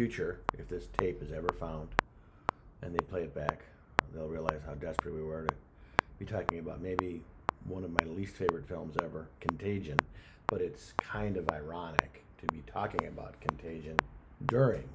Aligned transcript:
future, 0.00 0.40
if 0.58 0.66
this 0.66 0.88
tape 0.96 1.22
is 1.22 1.30
ever 1.30 1.52
found 1.60 1.88
and 2.80 2.94
they 2.94 3.04
play 3.04 3.20
it 3.20 3.34
back, 3.34 3.60
they'll 4.14 4.28
realize 4.28 4.60
how 4.64 4.72
desperate 4.72 5.14
we 5.14 5.22
were 5.22 5.44
to 5.44 5.54
be 6.18 6.24
talking 6.24 6.58
about 6.58 6.80
maybe 6.80 7.22
one 7.66 7.84
of 7.84 7.90
my 7.90 8.10
least 8.10 8.34
favorite 8.34 8.66
films 8.66 8.96
ever, 9.02 9.28
Contagion. 9.40 9.98
But 10.46 10.62
it's 10.62 10.94
kind 10.96 11.36
of 11.36 11.50
ironic 11.50 12.24
to 12.38 12.46
be 12.46 12.62
talking 12.66 13.08
about 13.08 13.38
Contagion 13.42 13.98
during 14.46 14.88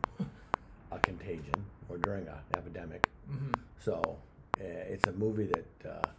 a 0.92 0.98
contagion 1.00 1.64
or 1.88 1.98
during 2.00 2.28
an 2.28 2.34
epidemic. 2.58 3.08
Mm-hmm. 3.32 3.52
So 3.80 4.18
uh, 4.60 4.64
it's 4.64 5.08
a 5.08 5.14
movie 5.14 5.46
that 5.54 5.92
uh, 5.92 6.10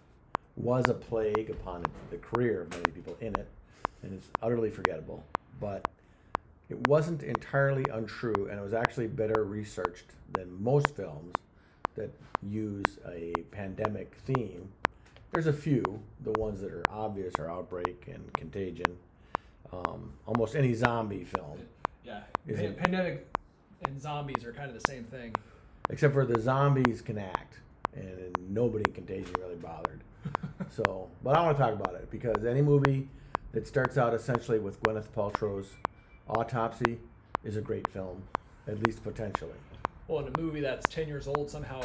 was 0.54 0.88
a 0.88 0.94
plague 0.94 1.50
upon 1.50 1.84
the 2.10 2.18
career 2.18 2.62
of 2.62 2.70
many 2.70 2.92
people 2.92 3.16
in 3.20 3.34
it, 3.34 3.48
and 4.04 4.12
it's 4.12 4.28
utterly 4.42 4.70
forgettable. 4.70 5.24
But 5.60 5.88
it 6.68 6.86
wasn't 6.88 7.22
entirely 7.22 7.84
untrue, 7.92 8.48
and 8.50 8.58
it 8.58 8.62
was 8.62 8.74
actually 8.74 9.06
better 9.06 9.44
researched 9.44 10.06
than 10.32 10.62
most 10.62 10.94
films 10.96 11.32
that 11.94 12.10
use 12.42 12.98
a 13.08 13.32
pandemic 13.50 14.14
theme. 14.24 14.68
There's 15.32 15.46
a 15.46 15.52
few. 15.52 15.82
The 16.22 16.32
ones 16.40 16.60
that 16.60 16.72
are 16.72 16.82
obvious 16.90 17.34
are 17.38 17.50
Outbreak 17.50 18.08
and 18.12 18.32
Contagion. 18.34 18.96
Um, 19.72 20.12
almost 20.26 20.54
any 20.54 20.74
zombie 20.74 21.24
film, 21.24 21.58
Yeah. 22.04 22.20
Is 22.46 22.60
Pa- 22.60 22.82
pandemic 22.82 23.26
and 23.86 24.00
zombies 24.00 24.44
are 24.44 24.52
kind 24.52 24.70
of 24.70 24.80
the 24.80 24.88
same 24.88 25.04
thing. 25.04 25.34
except 25.90 26.14
for 26.14 26.24
the 26.24 26.40
zombies 26.40 27.02
can 27.02 27.18
act, 27.18 27.58
and 27.94 28.36
nobody 28.48 28.84
in 28.88 28.94
Contagion 28.94 29.34
really 29.38 29.56
bothered. 29.56 30.00
So, 30.70 31.08
but 31.22 31.36
I 31.36 31.42
want 31.44 31.56
to 31.56 31.62
talk 31.62 31.72
about 31.74 31.94
it 31.94 32.10
because 32.10 32.44
any 32.44 32.60
movie 32.60 33.08
that 33.52 33.66
starts 33.66 33.96
out 33.96 34.12
essentially 34.14 34.58
with 34.58 34.80
Gwyneth 34.82 35.08
Paltrow's 35.14 35.68
autopsy 36.28 36.98
is 37.44 37.56
a 37.56 37.60
great 37.60 37.88
film, 37.88 38.22
at 38.66 38.82
least 38.86 39.02
potentially. 39.02 39.52
Well, 40.08 40.26
in 40.26 40.32
a 40.34 40.40
movie 40.40 40.60
that's 40.60 40.86
10 40.88 41.08
years 41.08 41.26
old 41.28 41.50
somehow 41.50 41.82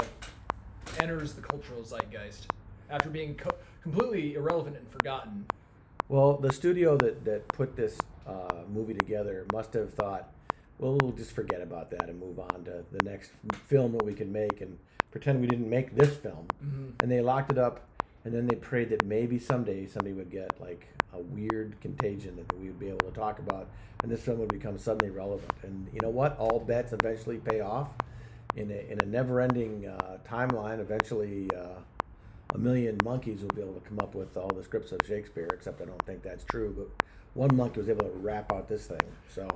enters 1.00 1.34
the 1.34 1.42
cultural 1.42 1.84
zeitgeist 1.84 2.48
after 2.90 3.10
being 3.10 3.36
co- 3.36 3.56
completely 3.82 4.36
irrelevant 4.36 4.78
and 4.78 4.90
forgotten. 4.90 5.46
Well, 6.10 6.38
the 6.38 6.52
studio 6.52 6.98
that, 6.98 7.24
that 7.26 7.48
put 7.50 7.76
this 7.76 7.98
uh, 8.28 8.64
movie 8.72 8.94
together 8.94 9.46
must 9.54 9.74
have 9.74 9.94
thought, 9.94 10.30
well, 10.78 10.98
we'll 11.02 11.12
just 11.14 11.32
forget 11.32 11.62
about 11.62 11.90
that 11.92 12.10
and 12.10 12.20
move 12.20 12.40
on 12.40 12.64
to 12.66 12.84
the 12.92 13.04
next 13.04 13.32
film 13.68 13.94
that 13.94 14.04
we 14.04 14.14
can 14.14 14.32
make 14.32 14.62
and 14.62 14.78
pretend 15.12 15.42
we 15.42 15.48
didn't 15.48 15.70
make 15.70 15.96
this 15.96 16.16
film. 16.16 16.48
Mhm. 16.64 16.94
And 17.02 17.12
they 17.12 17.22
locked 17.22 17.52
it 17.52 17.58
up, 17.58 17.88
and 18.24 18.34
then 18.34 18.48
they 18.48 18.56
prayed 18.56 18.90
that 18.90 19.06
maybe 19.06 19.40
someday 19.40 19.88
somebody 19.88 20.14
would 20.14 20.30
get 20.30 20.60
like 20.60 20.88
a 21.14 21.20
weird 21.20 21.76
contagion 21.82 22.36
that 22.36 22.58
we 22.58 22.68
would 22.68 22.80
be 22.80 22.88
able 22.88 23.00
to 23.00 23.12
talk 23.12 23.40
about, 23.40 23.70
and 24.04 24.12
this 24.12 24.22
film 24.22 24.40
would 24.40 24.50
become 24.50 24.78
suddenly 24.78 25.10
relevant. 25.10 25.52
And 25.64 25.88
you 25.94 26.00
know 26.02 26.10
what? 26.10 26.38
All 26.38 26.60
bets 26.60 26.94
eventually 26.94 27.38
pay 27.38 27.62
off. 27.62 27.90
In 28.56 28.70
a, 28.70 28.92
in 28.92 29.00
a 29.02 29.06
never-ending 29.06 29.88
uh, 29.88 30.18
timeline, 30.28 30.80
eventually 30.80 31.50
uh, 31.56 31.80
a 32.54 32.58
million 32.58 32.98
monkeys 33.04 33.42
will 33.42 33.56
be 33.56 33.62
able 33.62 33.74
to 33.74 33.80
come 33.80 34.00
up 34.00 34.14
with 34.14 34.36
all 34.36 34.50
the 34.50 34.64
scripts 34.64 34.92
of 34.92 35.00
Shakespeare. 35.08 35.48
Except 35.54 35.82
I 35.82 35.86
don't 35.86 36.06
think 36.06 36.22
that's 36.22 36.44
true. 36.44 36.74
But 36.78 37.06
one 37.34 37.56
monkey 37.56 37.80
was 37.80 37.90
able 37.90 38.06
to 38.06 38.12
rap 38.18 38.52
out 38.52 38.68
this 38.68 38.88
thing. 38.88 39.00
So, 39.34 39.48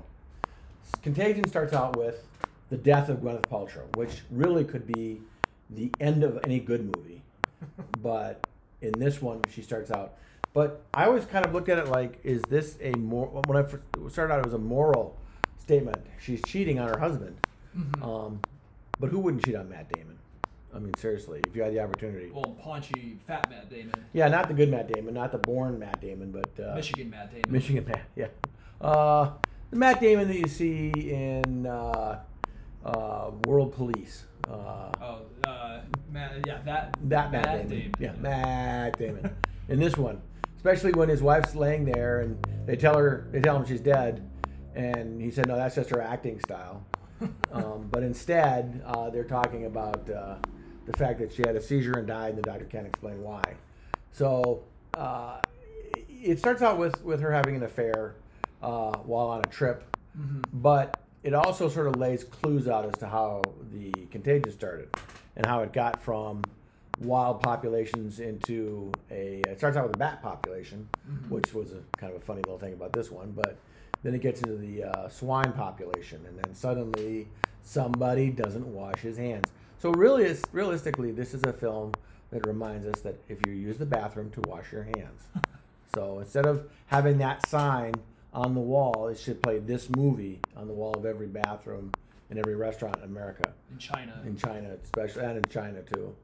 Contagion 1.02 1.48
starts 1.48 1.74
out 1.74 1.98
with 1.98 2.26
the 2.70 2.78
death 2.78 3.10
of 3.10 3.18
Gwyneth 3.18 3.48
Paltrow, 3.48 3.94
which 3.96 4.22
really 4.32 4.64
could 4.64 4.88
be 4.88 5.22
the 5.70 5.92
end 6.00 6.24
of 6.24 6.40
any 6.46 6.60
good 6.60 6.86
movie. 6.96 7.22
but 8.02 8.46
in 8.86 9.00
this 9.00 9.22
one, 9.22 9.42
she 9.50 9.62
starts 9.62 9.92
out. 9.92 10.14
But 10.54 10.82
I 10.94 11.06
always 11.06 11.26
kind 11.26 11.46
of 11.46 11.54
looked 11.54 11.68
at 11.70 11.78
it 11.80 11.88
like, 11.90 12.20
is 12.24 12.42
this 12.44 12.78
a 12.82 12.92
more? 12.92 13.28
When 13.48 13.58
I 13.58 13.64
first 13.64 13.84
started 14.10 14.34
out, 14.34 14.40
it 14.40 14.46
was 14.46 14.54
a 14.54 14.58
moral 14.58 15.18
statement. 15.60 15.98
She's 16.22 16.42
cheating 16.48 16.80
on 16.80 16.88
her 16.90 17.00
husband. 17.00 17.36
Um, 18.02 18.40
but 19.00 19.10
who 19.10 19.20
wouldn't 19.20 19.44
cheat 19.46 19.56
on 19.56 19.68
Matt 19.70 19.92
Damon? 19.92 20.18
I 20.74 20.80
mean, 20.80 20.94
seriously, 20.98 21.42
if 21.48 21.56
you 21.56 21.62
had 21.62 21.74
the 21.74 21.80
opportunity. 21.82 22.32
Well, 22.34 22.56
paunchy, 22.62 23.18
fat 23.28 23.50
Matt 23.50 23.70
Damon, 23.70 23.94
Yeah, 24.14 24.28
not 24.30 24.48
the 24.48 24.54
good 24.54 24.70
Matt 24.70 24.92
Damon, 24.92 25.14
not 25.14 25.32
the 25.32 25.38
Bourne 25.40 25.78
Matt 25.80 26.00
Damon, 26.02 26.32
but 26.32 26.64
uh, 26.64 26.76
Michigan 26.76 27.10
Matt 27.10 27.32
Damon. 27.32 27.52
Michigan 27.52 27.86
Matt. 27.86 28.04
Yeah, 28.16 28.28
uh, 28.82 29.32
the 29.72 29.76
Matt 29.78 30.00
Damon 30.02 30.28
that 30.30 30.38
you 30.38 30.48
see 30.48 30.90
in 30.90 31.66
uh, 31.66 32.20
uh, 32.86 33.32
World 33.46 33.74
Police. 33.74 34.26
Uh, 34.50 34.92
Oh, 35.02 35.22
uh, 35.48 35.80
Matt, 36.16 36.48
yeah, 36.48 36.60
that 36.64 36.96
that 37.10 37.32
Matt, 37.34 37.68
Damon. 37.68 37.94
Yeah, 38.00 38.14
Matt 38.14 38.98
Damon. 38.98 39.36
in 39.68 39.82
this 39.82 39.98
one, 39.98 40.22
especially 40.56 40.94
when 40.94 41.10
his 41.10 41.22
wife's 41.22 41.56
laying 41.56 41.84
there 41.84 42.22
and 42.22 42.42
they 42.66 42.78
tell 42.78 42.98
her, 42.98 43.28
they 43.32 43.42
tell 43.42 43.58
him 43.58 43.66
she's 43.66 43.82
dead, 43.82 44.26
and 44.76 45.22
he 45.22 45.30
said, 45.30 45.50
no, 45.50 45.58
that's 45.58 45.76
just 45.76 45.90
her 45.90 46.02
acting 46.02 46.40
style. 46.40 46.86
um, 47.52 47.90
but 47.92 48.02
instead, 48.02 48.82
uh, 48.86 49.10
they're 49.10 49.26
talking 49.26 49.66
about 49.66 50.10
uh, 50.10 50.36
the 50.86 50.94
fact 50.98 51.20
that 51.20 51.34
she 51.34 51.42
had 51.46 51.58
a 51.58 51.62
seizure 51.62 52.00
and 52.00 52.08
died, 52.08 52.30
and 52.30 52.38
the 52.38 52.44
doctor 52.44 52.64
can't 52.64 52.88
explain 52.88 53.22
why. 53.22 53.44
So 54.14 54.64
uh, 54.94 55.42
it 56.08 56.40
starts 56.40 56.62
out 56.62 56.78
with, 56.78 57.04
with 57.04 57.20
her 57.20 57.32
having 57.34 57.58
an 57.58 57.64
affair 57.64 58.16
uh, 58.64 58.98
while 59.00 59.28
on 59.28 59.42
a 59.42 59.50
trip, 59.50 59.84
but 60.54 61.02
it 61.24 61.34
also 61.34 61.68
sort 61.68 61.88
of 61.88 61.98
lays 61.98 62.24
clues 62.24 62.70
out 62.70 62.86
as 62.86 62.94
to 63.00 63.08
how 63.08 63.42
the 63.74 63.92
contagion 64.12 64.54
started 64.54 64.88
and 65.36 65.46
how 65.46 65.62
it 65.62 65.74
got 65.74 66.02
from 66.02 66.44
wild 67.00 67.42
populations 67.42 68.20
into 68.20 68.92
a. 69.12 69.42
It 69.48 69.58
starts 69.58 69.78
out 69.78 69.88
with 69.88 69.96
a 69.96 70.00
bat 70.00 70.22
population, 70.22 70.88
which 71.30 71.54
was 71.54 71.72
a 71.72 71.82
kind 71.98 72.14
of 72.14 72.22
a 72.22 72.26
funny 72.26 72.42
little 72.42 72.60
thing 72.60 72.74
about 72.74 72.94
this 72.94 73.12
one, 73.12 73.32
but 73.32 73.58
then 74.04 74.14
it 74.14 74.22
gets 74.22 74.42
into 74.42 74.58
the 74.58 74.84
uh, 74.84 75.10
swine 75.10 75.52
population, 75.54 76.24
and 76.28 76.38
then 76.38 76.54
suddenly 76.54 77.28
somebody 77.64 78.30
doesn't 78.30 78.66
wash 78.68 79.00
his 79.00 79.18
hands. 79.18 79.46
So 79.80 79.92
really, 79.92 80.24
it's, 80.24 80.42
realistically, 80.52 81.12
this 81.12 81.34
is 81.34 81.44
a 81.44 81.54
film 81.54 81.92
that 82.32 82.46
reminds 82.46 82.86
us 82.88 83.02
that 83.02 83.16
if 83.30 83.46
you 83.46 83.54
use 83.54 83.78
the 83.78 83.86
bathroom, 83.86 84.30
to 84.32 84.42
wash 84.48 84.72
your 84.72 84.84
hands. 84.84 85.24
So 85.94 86.20
instead 86.20 86.46
of 86.46 86.68
having 86.88 87.20
that 87.20 87.48
sign 87.48 87.94
on 88.34 88.54
the 88.54 88.60
wall, 88.60 89.08
it 89.08 89.18
should 89.18 89.42
play 89.42 89.60
this 89.60 89.90
movie 89.96 90.42
on 90.58 90.68
the 90.68 90.74
wall 90.74 90.94
of 90.94 91.06
every 91.06 91.28
bathroom 91.28 91.94
in 92.30 92.38
every 92.38 92.56
restaurant 92.56 92.98
in 92.98 93.04
America, 93.04 93.54
in 93.72 93.78
China. 93.78 94.22
in 94.26 94.36
China 94.38 94.76
especially, 94.84 95.24
and 95.24 95.38
in 95.38 95.44
China 95.50 95.82
too. 95.94 96.16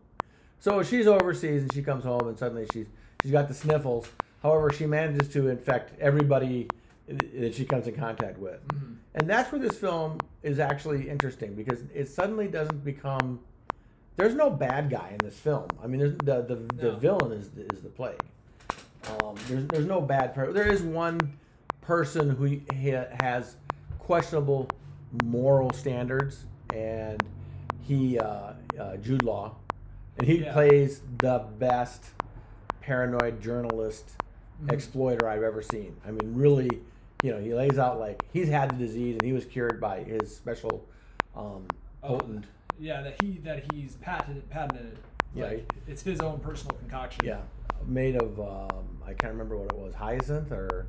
So 0.59 0.83
she's 0.83 1.07
overseas 1.07 1.63
and 1.63 1.73
she 1.73 1.81
comes 1.81 2.03
home 2.03 2.27
and 2.27 2.37
suddenly 2.37 2.67
she's 2.71 2.87
she's 3.21 3.31
got 3.31 3.47
the 3.47 3.53
sniffles. 3.53 4.07
However, 4.43 4.71
she 4.71 4.85
manages 4.85 5.27
to 5.33 5.49
infect 5.49 5.99
everybody 5.99 6.67
that 7.07 7.53
she 7.53 7.65
comes 7.65 7.87
in 7.87 7.95
contact 7.95 8.39
with, 8.39 8.59
and 9.15 9.29
that's 9.29 9.51
where 9.51 9.59
this 9.59 9.77
film 9.77 10.17
is 10.43 10.59
actually 10.59 11.09
interesting 11.09 11.53
because 11.53 11.83
it 11.93 12.07
suddenly 12.07 12.47
doesn't 12.47 12.83
become. 12.83 13.39
There's 14.17 14.35
no 14.35 14.49
bad 14.49 14.89
guy 14.89 15.09
in 15.11 15.17
this 15.25 15.37
film. 15.37 15.67
I 15.83 15.87
mean, 15.87 15.99
there's, 15.99 16.17
the 16.17 16.41
the, 16.41 16.55
the 16.75 16.91
villain 16.93 17.31
is 17.31 17.49
the, 17.49 17.65
is 17.73 17.81
the 17.81 17.89
plague. 17.89 18.19
Um, 19.23 19.35
there's 19.47 19.67
there's 19.67 19.85
no 19.85 20.01
bad 20.01 20.33
person. 20.33 20.53
There 20.53 20.67
is 20.71 20.81
one 20.81 21.19
person 21.81 22.29
who 22.29 22.59
ha- 22.73 23.07
has 23.21 23.55
questionable 23.99 24.69
moral 25.25 25.71
standards, 25.73 26.45
and 26.73 27.21
he 27.81 28.17
uh, 28.19 28.53
uh, 28.79 28.97
Jude 28.97 29.23
Law, 29.23 29.55
and 30.17 30.27
he 30.27 30.39
Yeah. 30.39 30.53
plays 30.53 31.01
the 31.19 31.45
best 31.59 32.05
paranoid 32.81 33.41
journalist 33.41 34.11
exploiter 34.69 35.27
I've 35.27 35.43
ever 35.43 35.61
seen. 35.61 35.95
I 36.05 36.11
mean, 36.11 36.33
really, 36.35 36.69
you 37.23 37.31
know, 37.31 37.39
he 37.39 37.53
lays 37.53 37.77
out 37.77 37.99
like 37.99 38.21
he's 38.31 38.47
had 38.49 38.69
the 38.71 38.75
disease 38.75 39.13
and 39.15 39.23
he 39.23 39.33
was 39.33 39.45
cured 39.45 39.79
by 39.81 40.03
his 40.03 40.35
special 40.35 40.87
um, 41.35 41.67
Oh, 42.03 42.17
potent. 42.17 42.45
yeah, 42.79 43.01
that 43.01 43.21
he 43.21 43.37
that 43.43 43.63
he's 43.73 43.95
patented 43.97 44.49
patented. 44.49 44.97
Yeah, 45.35 45.45
Like, 45.45 45.73
it's 45.87 46.01
his 46.01 46.19
own 46.19 46.39
personal 46.39 46.75
concoction. 46.77 47.23
Yeah, 47.25 47.41
made 47.85 48.15
of 48.21 48.39
um, 48.39 49.01
I 49.05 49.13
can't 49.13 49.31
remember 49.33 49.55
what 49.57 49.71
it 49.71 49.77
was, 49.77 49.93
hyacinth 49.93 50.51
or 50.51 50.87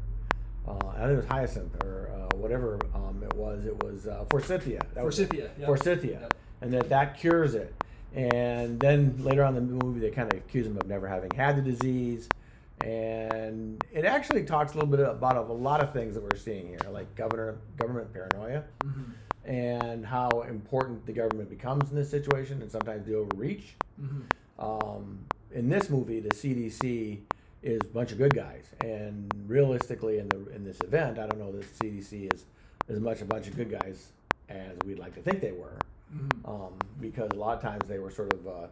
I 0.69 0.73
think 1.07 1.13
it 1.13 1.17
was 1.17 1.27
hyacinth 1.27 1.83
or 1.85 2.11
uh, 2.15 2.37
whatever 2.37 2.79
um, 2.95 3.23
it 3.23 3.35
was. 3.37 3.67
It 3.67 3.83
was 3.83 4.07
uh, 4.07 4.25
forsythia. 4.31 4.81
That 4.95 5.05
was. 5.05 5.17
Forsythia. 5.17 5.51
Yep. 5.59 5.67
Forsythia, 5.67 6.21
Yep. 6.23 6.35
and 6.61 6.73
that 6.73 6.89
that 6.89 7.19
cures 7.19 7.55
it. 7.55 7.75
And 8.15 8.79
then 8.79 9.17
later 9.25 9.43
on 9.45 9.57
in 9.57 9.67
the 9.79 9.85
movie, 9.85 9.99
they 10.01 10.11
kind 10.11 10.33
of 10.33 10.39
accuse 10.39 10.67
him 10.67 10.77
of 10.77 10.87
never 10.87 11.09
having 11.09 11.31
had 11.35 11.57
the 11.57 11.63
disease. 11.63 12.29
And 12.85 13.83
it 13.93 14.05
actually 14.05 14.45
talks 14.45 14.73
a 14.73 14.75
little 14.75 14.91
bit 14.91 15.01
about 15.01 15.37
a 15.37 15.41
lot 15.53 15.81
of 15.83 15.93
things 15.93 16.15
that 16.15 16.23
we're 16.23 16.37
seeing 16.39 16.67
here, 16.69 16.79
like 16.91 17.15
governor 17.15 17.57
government 17.77 18.13
paranoia, 18.13 18.65
Mhm. 18.85 19.05
and 19.45 20.05
how 20.07 20.29
important 20.49 21.07
the 21.07 21.13
government 21.13 21.49
becomes 21.49 21.91
in 21.91 21.97
this 21.97 22.11
situation, 22.11 22.61
and 22.61 22.71
sometimes 22.71 23.07
they 23.07 23.15
overreach. 23.15 23.77
Mhm. 24.01 24.23
Um, 24.59 25.21
in 25.53 25.69
this 25.69 25.89
movie, 25.91 26.21
the 26.21 26.35
CDC 26.35 27.23
is 27.63 27.81
a 27.83 27.89
bunch 27.93 28.13
of 28.13 28.19
good 28.19 28.35
guys, 28.35 28.67
and 28.81 29.33
realistically, 29.47 30.19
in 30.19 30.29
the 30.29 30.49
in 30.55 30.65
this 30.65 30.81
event, 30.81 31.19
I 31.19 31.27
don't 31.27 31.39
know 31.39 31.53
that 31.53 31.63
the 31.79 31.85
CDC 31.87 32.33
is 32.33 32.45
as 32.89 32.99
much 33.01 33.21
a 33.21 33.25
bunch 33.25 33.47
of 33.47 33.57
good 33.57 33.71
guys 33.71 34.09
as 34.49 34.77
we'd 34.85 34.99
like 34.99 35.15
to 35.15 35.21
think 35.23 35.41
they 35.41 35.53
were, 35.53 35.79
Mhm. 36.15 36.49
um, 36.49 36.75
because 37.01 37.31
a 37.33 37.37
lot 37.37 37.57
of 37.57 37.63
times 37.63 37.89
they 37.89 37.99
were 37.99 38.11
sort 38.11 38.33
of 38.35 38.47
uh, 38.47 38.67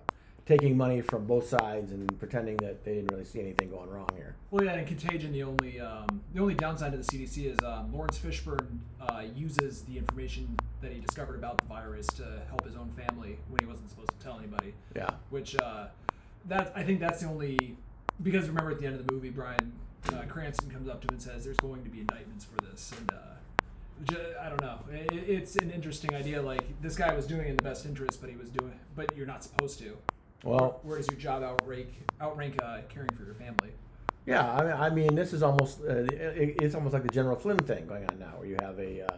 taking 0.45 0.77
money 0.77 1.01
from 1.01 1.27
both 1.27 1.47
sides 1.49 1.93
and 1.93 2.19
pretending 2.19 2.57
that 2.57 2.83
they 2.85 2.95
didn't 2.97 3.11
really 3.13 3.25
see 3.25 3.39
anything 3.41 3.71
going 3.71 3.89
wrong 3.89 4.09
here. 4.17 4.35
Well, 4.51 4.65
yeah, 4.65 4.75
in 4.75 4.85
Contagion, 4.85 5.33
the 5.33 5.45
only 5.45 5.79
um, 5.81 6.21
the 6.35 6.41
only 6.41 6.55
downside 6.55 6.91
to 6.93 6.99
the 6.99 7.05
CDC 7.05 7.47
is 7.47 7.59
um, 7.65 7.93
Laurence 7.93 8.19
Fishburne 8.19 8.81
uh, 9.01 9.23
uses 9.37 9.83
the 9.83 9.97
information 9.97 10.59
that 10.83 10.93
he 10.93 10.99
discovered 11.01 11.37
about 11.37 11.59
the 11.59 11.65
virus 11.67 12.07
to 12.17 12.43
help 12.49 12.65
his 12.67 12.75
own 12.77 12.91
family 12.91 13.39
when 13.49 13.61
he 13.61 13.67
wasn't 13.67 13.89
supposed 13.91 14.11
to 14.11 14.25
tell 14.25 14.39
anybody. 14.39 14.75
Yeah. 14.97 15.09
Which 15.31 15.57
uh, 15.57 15.87
that 16.49 16.73
I 16.75 16.83
think 16.83 16.99
that's 17.01 17.21
the 17.21 17.29
only 17.29 17.77
because 18.23 18.49
remember 18.49 18.71
at 18.71 18.79
the 18.81 18.87
end 18.87 18.99
of 18.99 19.07
the 19.07 19.13
movie, 19.13 19.31
Bryan 19.31 19.73
uh, 20.13 20.23
Cranston 20.29 20.71
comes 20.71 20.89
up 20.89 21.01
to 21.03 21.07
him 21.09 21.15
and 21.15 21.23
says, 21.23 21.45
"There's 21.45 21.57
going 21.59 21.83
to 21.85 21.91
be 21.91 22.01
indictments 22.01 22.45
for 22.45 22.61
this," 22.65 22.93
and 22.99 23.11
uh, 23.13 23.17
ju- 24.05 24.35
I 24.41 24.49
don't 24.49 24.61
know. 24.61 24.79
It, 24.93 25.13
it's 25.29 25.57
an 25.57 25.71
interesting 25.71 26.15
idea. 26.15 26.41
Like 26.43 26.81
this 26.83 26.97
guy 26.97 27.15
was 27.15 27.27
doing 27.27 27.43
it 27.43 27.51
in 27.51 27.57
the 27.57 27.63
best 27.63 27.87
interest, 27.87 28.21
but 28.21 28.31
he 28.31 28.37
was 28.37 28.49
doing, 28.51 28.73
but 28.97 29.17
you're 29.17 29.27
not 29.27 29.43
supposed 29.45 29.79
to. 29.81 29.97
Well, 30.43 30.81
Where 30.85 30.97
does 30.97 31.07
your 31.11 31.19
job 31.21 31.43
outrank 31.43 31.89
outrank 32.21 32.63
uh, 32.63 32.79
caring 32.89 33.11
for 33.17 33.25
your 33.25 33.35
family? 33.35 33.71
Yeah, 34.27 34.51
I 34.53 34.63
mean, 34.63 34.73
I 34.73 34.91
mean, 34.91 35.15
this 35.15 35.33
is 35.33 35.43
almost 35.43 35.81
uh, 35.83 35.93
it, 35.95 36.57
it's 36.63 36.75
almost 36.75 36.95
like 36.95 37.03
the 37.03 37.09
General 37.13 37.37
Flynn 37.37 37.59
thing 37.59 37.87
going 37.87 38.07
on 38.11 38.19
now, 38.19 38.33
where 38.39 38.47
you 38.47 38.57
have 38.63 38.79
a 38.79 39.03
uh, 39.07 39.17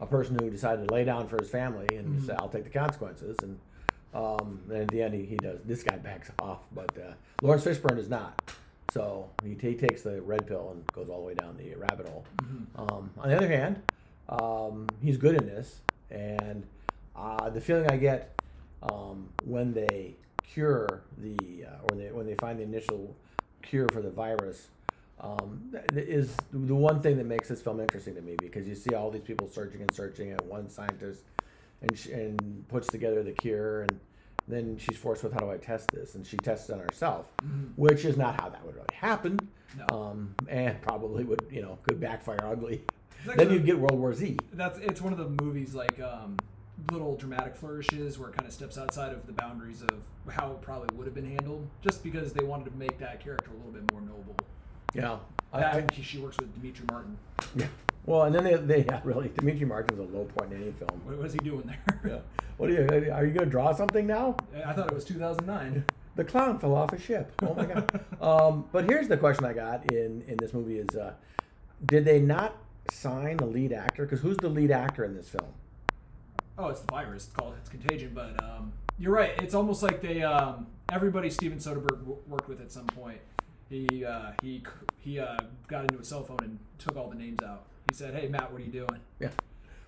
a 0.00 0.06
person 0.06 0.36
who 0.40 0.48
decided 0.50 0.86
to 0.88 0.94
lay 0.94 1.04
down 1.04 1.26
for 1.28 1.38
his 1.38 1.50
family 1.50 1.86
and 1.96 2.20
Mhm. 2.20 2.26
say, 2.26 2.34
"I'll 2.38 2.48
take 2.48 2.64
the 2.64 2.70
consequences," 2.70 3.36
and 3.42 3.58
um, 4.14 4.60
and 4.68 4.82
at 4.82 4.88
the 4.88 5.02
end 5.02 5.14
he, 5.14 5.24
he 5.24 5.36
does. 5.36 5.62
This 5.64 5.82
guy 5.82 5.96
backs 5.96 6.30
off, 6.40 6.60
but 6.72 6.90
uh, 6.98 7.12
Laurence 7.42 7.64
Fishburne 7.64 7.98
is 7.98 8.08
not. 8.08 8.52
So 8.92 9.30
he, 9.44 9.56
he 9.60 9.74
takes 9.74 10.02
the 10.02 10.20
red 10.20 10.46
pill 10.46 10.70
and 10.72 10.84
goes 10.92 11.08
all 11.08 11.20
the 11.20 11.26
way 11.26 11.34
down 11.34 11.56
the 11.56 11.74
rabbit 11.76 12.08
hole. 12.08 12.24
Um, 12.76 13.10
on 13.18 13.28
the 13.28 13.36
other 13.36 13.48
hand, 13.48 13.80
um, 14.28 14.88
he's 15.02 15.16
good 15.16 15.36
in 15.36 15.46
this, 15.46 15.80
and 16.10 16.64
uh, 17.14 17.50
the 17.50 17.60
feeling 17.60 17.88
I 17.90 17.96
get 17.96 18.40
um, 18.82 19.28
when 19.44 19.72
they 19.72 20.14
cure 20.42 21.02
the 21.18 21.66
uh, 21.66 21.86
or 21.90 21.96
they 21.96 22.10
when 22.10 22.26
they 22.26 22.34
find 22.36 22.58
the 22.58 22.64
initial 22.64 23.14
cure 23.62 23.86
for 23.92 24.02
the 24.02 24.10
virus 24.10 24.68
um, 25.20 25.72
is 25.92 26.34
the 26.52 26.74
one 26.74 27.00
thing 27.02 27.16
that 27.18 27.26
makes 27.26 27.48
this 27.48 27.60
film 27.60 27.78
interesting 27.80 28.14
to 28.14 28.22
me 28.22 28.36
because 28.40 28.66
you 28.66 28.74
see 28.74 28.94
all 28.94 29.10
these 29.10 29.22
people 29.22 29.46
searching 29.46 29.82
and 29.82 29.94
searching, 29.94 30.32
and 30.32 30.40
one 30.42 30.68
scientist 30.68 31.22
and 31.82 31.98
sh- 31.98 32.06
and 32.06 32.66
puts 32.68 32.88
together 32.88 33.22
the 33.22 33.32
cure, 33.32 33.82
and 33.82 34.00
then 34.48 34.76
she's 34.78 34.96
forced 34.96 35.22
with 35.22 35.32
how 35.32 35.40
do 35.40 35.50
I 35.50 35.56
test 35.56 35.90
this, 35.92 36.14
and 36.14 36.26
she 36.26 36.36
tests 36.38 36.68
it 36.68 36.72
on 36.74 36.80
herself, 36.80 37.30
which 37.76 38.04
is 38.04 38.16
not 38.16 38.40
how 38.40 38.48
that 38.48 38.64
would 38.64 38.74
really 38.74 38.86
happen, 38.94 39.38
No. 39.78 39.86
um, 39.98 40.34
and 40.48 40.80
probably 40.82 41.24
would 41.24 41.46
you 41.50 41.62
know 41.62 41.78
could 41.82 42.00
backfire 42.00 42.38
ugly. 42.42 42.82
It's 43.26 43.36
Then 43.36 43.50
you'd 43.50 43.66
get 43.66 43.78
World 43.78 43.98
War 43.98 44.14
Z. 44.14 44.38
That's 44.52 44.78
it's 44.78 45.00
one 45.00 45.12
of 45.12 45.18
the 45.18 45.42
movies 45.44 45.74
like 45.74 46.00
um, 46.00 46.36
little 46.90 47.16
dramatic 47.16 47.54
flourishes 47.54 48.18
where 48.18 48.30
it 48.30 48.36
kind 48.36 48.46
of 48.46 48.52
steps 48.54 48.78
outside 48.78 49.12
of 49.12 49.26
the 49.26 49.32
boundaries 49.34 49.82
of 49.82 49.90
how 50.32 50.52
it 50.52 50.62
probably 50.62 50.88
would 50.96 51.06
have 51.06 51.14
been 51.14 51.28
handled, 51.28 51.66
just 51.82 52.02
because 52.02 52.32
they 52.32 52.44
wanted 52.44 52.64
to 52.70 52.76
make 52.76 52.98
that 52.98 53.20
character 53.22 53.50
a 53.52 53.56
little 53.56 53.72
bit 53.72 53.90
more 53.92 54.00
noble. 54.00 54.36
Yeah. 54.94 55.18
I, 55.52 55.62
I, 55.62 55.70
and 55.78 56.04
she 56.04 56.18
works 56.18 56.36
with 56.38 56.54
Demetri 56.54 56.84
Martin. 56.90 57.16
yeah. 57.56 57.66
Well, 58.06 58.22
and 58.22 58.34
then 58.34 58.44
they, 58.44 58.54
they 58.56 58.84
yeah, 58.84 59.00
really 59.04 59.28
Demetri 59.36 59.66
Martin 59.66 59.98
was 59.98 60.08
a 60.08 60.12
low 60.12 60.24
point 60.24 60.52
in 60.52 60.62
any 60.62 60.72
film. 60.72 61.00
What 61.04 61.18
was 61.18 61.32
he 61.32 61.38
doing 61.40 61.62
there? 61.62 62.00
Yeah. 62.06 62.18
What 62.56 62.70
are 62.70 62.72
you? 62.72 63.12
Are 63.12 63.24
you 63.24 63.32
going 63.32 63.46
to 63.46 63.50
draw 63.50 63.72
something 63.74 64.06
now? 64.06 64.36
I 64.64 64.72
thought 64.72 64.88
it 64.88 64.94
was 64.94 65.04
2009. 65.04 65.84
The 66.16 66.24
clown 66.24 66.58
fell 66.58 66.74
off 66.74 66.92
a 66.92 66.98
ship. 66.98 67.32
Oh 67.42 67.54
my 67.54 67.64
god. 67.64 68.00
um, 68.20 68.64
but 68.72 68.84
here's 68.84 69.08
the 69.08 69.16
question 69.16 69.44
I 69.44 69.52
got 69.52 69.90
in 69.92 70.22
in 70.28 70.36
this 70.36 70.52
movie: 70.52 70.76
Is 70.78 70.96
uh, 70.96 71.14
did 71.86 72.04
they 72.04 72.20
not 72.20 72.56
sign 72.90 73.38
the 73.38 73.46
lead 73.46 73.72
actor? 73.72 74.04
Because 74.04 74.20
who's 74.20 74.36
the 74.38 74.48
lead 74.48 74.70
actor 74.70 75.04
in 75.04 75.14
this 75.14 75.28
film? 75.28 75.46
Oh, 76.58 76.68
it's 76.68 76.80
the 76.80 76.92
virus. 76.92 77.24
It's 77.26 77.32
called 77.32 77.54
it's 77.58 77.68
contagion. 77.70 78.12
But 78.14 78.42
um, 78.42 78.72
you're 78.98 79.14
right. 79.14 79.32
It's 79.42 79.54
almost 79.54 79.82
like 79.82 80.02
they 80.02 80.22
um, 80.22 80.66
everybody 80.92 81.30
Steven 81.30 81.58
Soderbergh 81.58 82.00
w- 82.00 82.18
worked 82.28 82.48
with 82.48 82.60
at 82.60 82.70
some 82.70 82.86
point. 82.86 83.20
He 83.70 84.04
uh, 84.04 84.32
he 84.42 84.62
he 84.98 85.18
uh, 85.20 85.38
got 85.68 85.82
into 85.84 85.98
a 85.98 86.04
cell 86.04 86.24
phone 86.24 86.38
and 86.42 86.58
took 86.78 86.96
all 86.96 87.08
the 87.08 87.14
names 87.16 87.38
out. 87.42 87.64
He 87.88 87.94
said, 87.94 88.14
"Hey 88.14 88.26
Matt, 88.28 88.52
what 88.52 88.60
are 88.60 88.64
you 88.64 88.72
doing?" 88.72 89.00
Yeah. 89.20 89.28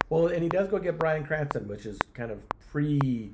Well, 0.09 0.29
and 0.29 0.43
he 0.43 0.49
does 0.49 0.69
go 0.69 0.79
get 0.79 0.99
Bryan 0.99 1.25
Cranston, 1.25 1.67
which 1.69 1.85
is 1.85 1.99
kind 2.15 2.31
of 2.31 2.41
pre. 2.71 3.33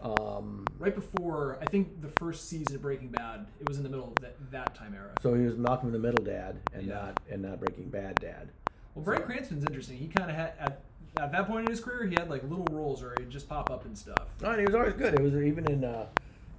Um, 0.00 0.64
Right 0.78 0.94
before 0.94 1.58
I 1.60 1.64
think 1.64 2.00
the 2.00 2.08
first 2.20 2.48
season 2.48 2.76
of 2.76 2.82
Breaking 2.82 3.08
Bad, 3.08 3.46
it 3.60 3.68
was 3.68 3.78
in 3.78 3.82
the 3.82 3.88
middle 3.88 4.06
of 4.06 4.14
that, 4.22 4.36
that 4.52 4.72
time 4.76 4.94
era. 4.94 5.10
so 5.20 5.34
he 5.34 5.44
was 5.44 5.56
Malcolm 5.56 5.88
in 5.88 5.92
the 5.92 5.98
Middle 5.98 6.24
dad, 6.24 6.60
and 6.72 6.86
Yeah. 6.86 6.94
not 6.94 7.20
and 7.30 7.42
not 7.42 7.58
Breaking 7.58 7.88
Bad 7.88 8.20
dad. 8.20 8.50
Well, 8.94 9.04
Bryan 9.04 9.22
Cranston's 9.22 9.64
interesting. 9.64 9.96
He 9.96 10.06
kind 10.06 10.30
of 10.30 10.36
had 10.36 10.52
at, 10.60 10.80
at 11.18 11.32
that 11.32 11.48
point 11.48 11.66
in 11.66 11.72
his 11.72 11.80
career, 11.80 12.06
he 12.06 12.14
had 12.16 12.30
like 12.30 12.44
little 12.44 12.66
roles 12.70 13.02
where 13.02 13.14
he'd 13.18 13.30
just 13.30 13.48
pop 13.48 13.70
up 13.70 13.84
and 13.86 13.98
stuff. 13.98 14.28
No, 14.40 14.50
and 14.50 14.60
he 14.60 14.66
was 14.66 14.74
always 14.76 14.94
good. 14.94 15.14
It 15.14 15.20
was 15.20 15.34
even 15.34 15.68
in 15.68 15.84
uh, 15.84 16.06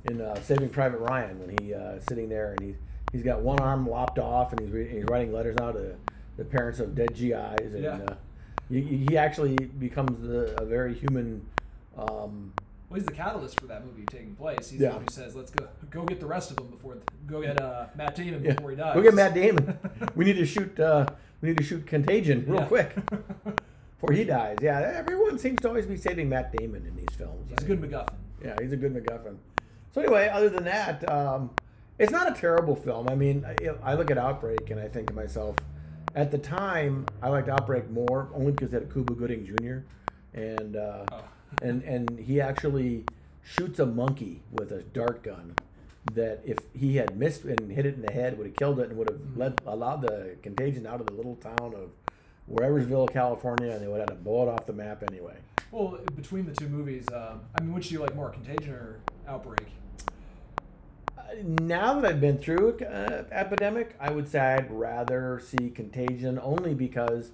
in 0.09 0.19
uh, 0.19 0.35
Saving 0.41 0.69
Private 0.69 0.99
Ryan 0.99 1.39
when 1.39 1.57
he 1.63 1.73
uh, 1.73 1.99
sitting 2.09 2.27
there 2.27 2.51
and 2.51 2.61
he 2.61 2.75
he's 3.11 3.23
got 3.23 3.41
one 3.41 3.59
arm 3.59 3.87
lopped 3.89 4.19
off 4.19 4.51
and 4.51 4.61
he's 4.61 4.71
re- 4.71 4.87
he's 4.87 5.03
writing 5.05 5.31
letters 5.33 5.55
now 5.59 5.71
to 5.71 5.95
the 6.37 6.45
parents 6.45 6.79
of 6.79 6.95
dead 6.95 7.13
GIs 7.13 7.73
and 7.73 7.83
Yeah. 7.83 7.99
uh, 8.09 8.15
he, 8.69 8.81
he 8.81 9.17
actually 9.17 9.55
becomes 9.55 10.21
the, 10.21 10.55
a 10.61 10.65
very 10.65 10.93
human. 10.93 11.45
Um, 11.97 12.53
Well, 12.89 12.99
he's 12.99 13.05
the 13.05 13.11
catalyst 13.13 13.59
for 13.59 13.65
that 13.67 13.83
movie 13.85 14.05
taking 14.05 14.35
place. 14.35 14.69
He's 14.69 14.79
Yeah. 14.79 14.89
the 14.89 14.95
one 14.95 15.05
who 15.07 15.13
says, 15.13 15.35
"Let's 15.35 15.51
go, 15.51 15.67
go 15.89 16.03
get 16.05 16.19
the 16.19 16.25
rest 16.27 16.51
of 16.51 16.57
them 16.57 16.67
before, 16.67 16.97
go 17.27 17.41
get 17.41 17.59
uh, 17.59 17.87
Matt 17.95 18.15
Damon 18.15 18.43
yeah. 18.43 18.53
before 18.53 18.69
he 18.71 18.75
dies." 18.75 18.93
Go 18.95 19.01
get 19.01 19.13
Matt 19.15 19.33
Damon. 19.33 19.77
we 20.15 20.25
need 20.25 20.37
to 20.37 20.45
shoot. 20.45 20.79
Uh, 20.79 21.05
we 21.41 21.49
need 21.49 21.57
to 21.57 21.63
shoot 21.63 21.85
Contagion 21.87 22.45
real 22.47 22.59
Yeah. 22.61 22.65
quick 22.67 22.95
before 23.99 24.13
he 24.13 24.23
dies. 24.23 24.57
Yeah, 24.61 24.79
everyone 24.97 25.37
seems 25.39 25.59
to 25.61 25.67
always 25.67 25.85
be 25.87 25.97
saving 25.97 26.29
Matt 26.29 26.51
Damon 26.55 26.85
in 26.85 26.95
these 26.95 27.15
films. 27.17 27.49
He's 27.49 27.63
a 27.63 27.67
good 27.67 27.81
MacGuffin. 27.81 28.13
Yeah, 28.43 28.55
he's 28.61 28.71
a 28.71 28.77
good 28.77 28.93
MacGuffin. 28.93 29.35
So 29.93 30.01
anyway, 30.01 30.29
other 30.29 30.49
than 30.49 30.63
that, 30.65 31.09
um, 31.11 31.49
it's 31.99 32.11
not 32.11 32.31
a 32.31 32.39
terrible 32.39 32.75
film. 32.75 33.07
I 33.09 33.15
mean, 33.15 33.45
I, 33.45 33.91
I 33.91 33.93
look 33.93 34.09
at 34.09 34.17
Outbreak 34.17 34.69
and 34.69 34.79
I 34.79 34.87
think 34.87 35.07
to 35.07 35.13
myself, 35.13 35.55
at 36.15 36.31
the 36.31 36.37
time, 36.37 37.05
I 37.21 37.29
liked 37.29 37.49
Outbreak 37.49 37.89
more 37.91 38.29
only 38.33 38.51
because 38.51 38.73
it 38.73 38.81
had 38.81 38.91
Cuba 38.91 39.13
Gooding 39.13 39.45
Jr. 39.45 39.79
and 40.33 40.75
uh, 40.75 41.05
Oh. 41.11 41.23
and 41.63 41.81
and 41.83 42.19
he 42.19 42.39
actually 42.39 43.05
shoots 43.43 43.79
a 43.79 43.85
monkey 43.85 44.41
with 44.51 44.71
a 44.71 44.83
dart 44.83 45.23
gun 45.23 45.55
that 46.13 46.41
if 46.45 46.57
he 46.73 46.95
had 46.97 47.17
missed 47.17 47.43
and 47.43 47.71
hit 47.71 47.85
it 47.85 47.95
in 47.95 48.01
the 48.01 48.11
head 48.11 48.37
would 48.37 48.47
have 48.47 48.55
killed 48.55 48.79
it 48.79 48.89
and 48.89 48.97
would 48.97 49.09
have 49.09 49.19
led 49.35 49.59
allowed 49.65 50.01
the 50.01 50.35
contagion 50.43 50.85
out 50.85 50.99
of 50.99 51.07
the 51.07 51.13
little 51.13 51.35
town 51.35 51.73
of 51.75 51.89
Whereversville, 52.51 53.11
California, 53.11 53.71
and 53.71 53.81
they 53.81 53.87
would 53.87 53.99
have 53.99 54.09
had 54.09 54.15
to 54.15 54.23
blow 54.23 54.47
it 54.47 54.49
off 54.51 54.65
the 54.65 54.73
map 54.73 55.03
anyway. 55.11 55.35
Well, 55.71 55.99
between 56.15 56.45
the 56.45 56.53
two 56.53 56.67
movies, 56.67 57.05
um, 57.13 57.41
I 57.55 57.61
mean, 57.61 57.73
which 57.73 57.89
do 57.89 57.93
you 57.95 57.99
like 57.99 58.15
more, 58.15 58.29
Contagion 58.29 58.73
or 58.73 58.99
Outbreak? 59.27 59.67
Now 61.43 61.99
that 61.99 62.09
I've 62.09 62.21
been 62.21 62.37
through 62.37 62.79
uh, 62.79 63.23
epidemic, 63.31 63.95
I 63.99 64.09
would 64.11 64.27
say 64.27 64.39
I'd 64.39 64.71
rather 64.71 65.39
see 65.43 65.69
Contagion 65.69 66.39
only 66.41 66.73
because 66.73 67.31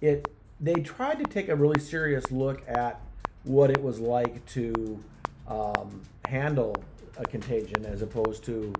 it 0.00 0.28
they 0.60 0.74
tried 0.74 1.18
to 1.18 1.24
take 1.24 1.48
a 1.48 1.56
really 1.56 1.78
serious 1.80 2.30
look 2.32 2.62
at 2.68 3.00
what 3.44 3.70
it 3.70 3.82
was 3.82 4.00
like 4.00 4.44
to 4.46 5.02
um, 5.46 6.00
handle 6.26 6.74
a 7.18 7.24
contagion 7.24 7.84
as 7.84 8.00
opposed 8.02 8.42
to 8.44 8.72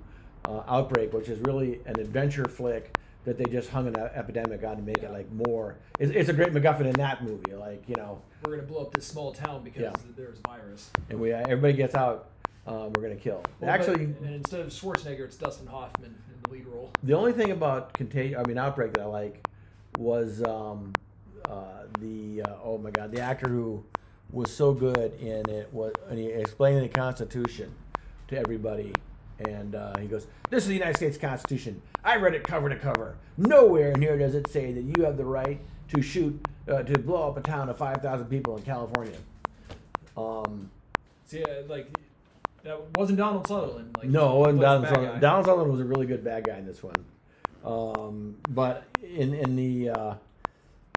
uh, 0.46 0.62
outbreak, 0.68 1.12
which 1.12 1.28
is 1.28 1.38
really 1.40 1.80
an 1.86 1.98
adventure 2.00 2.44
flick 2.46 2.92
that 3.24 3.36
they 3.36 3.44
just 3.44 3.68
hung 3.70 3.88
an 3.88 3.96
epidemic 3.96 4.62
on 4.64 4.76
to 4.76 4.82
make 4.82 4.98
it 5.02 5.10
like 5.10 5.30
more. 5.32 5.76
It's, 5.98 6.12
it's 6.12 6.28
a 6.28 6.32
great 6.32 6.52
MacGuffin 6.52 6.86
in 6.86 6.92
that 6.92 7.22
movie, 7.24 7.54
like 7.54 7.82
you 7.88 7.96
know, 7.96 8.22
We're 8.44 8.56
gonna 8.56 8.66
blow 8.68 8.82
up 8.82 8.94
this 8.94 9.06
small 9.06 9.32
town 9.32 9.62
because 9.64 9.82
Yeah. 9.82 9.92
there's 10.16 10.38
a 10.38 10.48
virus. 10.48 10.90
and 11.10 11.20
we 11.20 11.32
everybody 11.32 11.72
gets 11.74 11.94
out. 11.94 12.28
Um, 12.66 12.92
we're 12.94 13.02
gonna 13.02 13.14
kill. 13.16 13.42
Well, 13.60 13.70
Actually, 13.70 14.06
but- 14.06 14.26
and 14.26 14.34
instead 14.34 14.60
of 14.60 14.68
Schwarzenegger, 14.68 15.20
it's 15.20 15.36
Dustin 15.36 15.66
Hoffman 15.68 16.14
in 16.28 16.42
the 16.42 16.50
lead 16.50 16.66
role. 16.66 16.90
The 17.02 17.12
only 17.14 17.32
thing 17.32 17.52
about 17.52 17.92
contagion, 17.92 18.38
I 18.38 18.42
mean, 18.46 18.58
outbreak 18.58 18.92
that 18.94 19.02
I 19.02 19.06
like 19.06 19.46
was 19.98 20.42
um, 20.42 20.92
uh, 21.48 21.84
the 22.00 22.42
uh, 22.42 22.54
oh 22.64 22.78
my 22.78 22.90
god, 22.90 23.12
the 23.12 23.20
actor 23.20 23.48
who 23.48 23.84
was 24.32 24.52
so 24.52 24.72
good 24.74 25.14
in 25.20 25.48
it 25.48 25.72
was 25.72 25.92
and 26.08 26.18
he 26.18 26.26
explaining 26.26 26.82
the 26.82 26.88
Constitution 26.88 27.72
to 28.28 28.36
everybody, 28.38 28.92
and 29.48 29.76
uh, 29.76 29.96
he 29.98 30.08
goes, 30.08 30.26
"This 30.50 30.64
is 30.64 30.68
the 30.68 30.74
United 30.74 30.96
States 30.96 31.16
Constitution. 31.16 31.80
I 32.02 32.16
read 32.16 32.34
it 32.34 32.42
cover 32.42 32.68
to 32.68 32.76
cover. 32.76 33.16
Nowhere 33.36 33.92
in 33.92 34.02
here 34.02 34.18
does 34.18 34.34
it 34.34 34.48
say 34.50 34.72
that 34.72 34.82
you 34.82 35.04
have 35.04 35.16
the 35.16 35.24
right 35.24 35.60
to 35.94 36.02
shoot 36.02 36.44
uh, 36.68 36.82
to 36.82 36.98
blow 36.98 37.28
up 37.28 37.36
a 37.36 37.42
town 37.42 37.68
of 37.68 37.76
five 37.78 37.98
thousand 37.98 38.26
people 38.26 38.56
in 38.56 38.64
California." 38.64 39.16
Um, 40.16 40.70
See, 41.26 41.42
uh, 41.42 41.62
like 41.68 41.88
that 42.66 42.98
wasn't 42.98 43.18
Donald 43.18 43.46
Sutherland. 43.46 43.96
Like 43.98 44.08
No, 44.08 44.44
and 44.44 44.60
Donald 44.60 44.88
Sutherland. 44.88 45.20
Donald 45.20 45.46
Sutherland 45.46 45.72
was 45.72 45.80
a 45.80 45.84
really 45.84 46.06
good 46.06 46.24
bad 46.24 46.44
guy 46.44 46.58
in 46.58 46.66
this 46.66 46.82
one. 46.82 46.94
Um, 47.64 48.36
but 48.48 48.84
in 49.02 49.34
in 49.34 49.56
the 49.56 49.90
uh, 49.90 50.14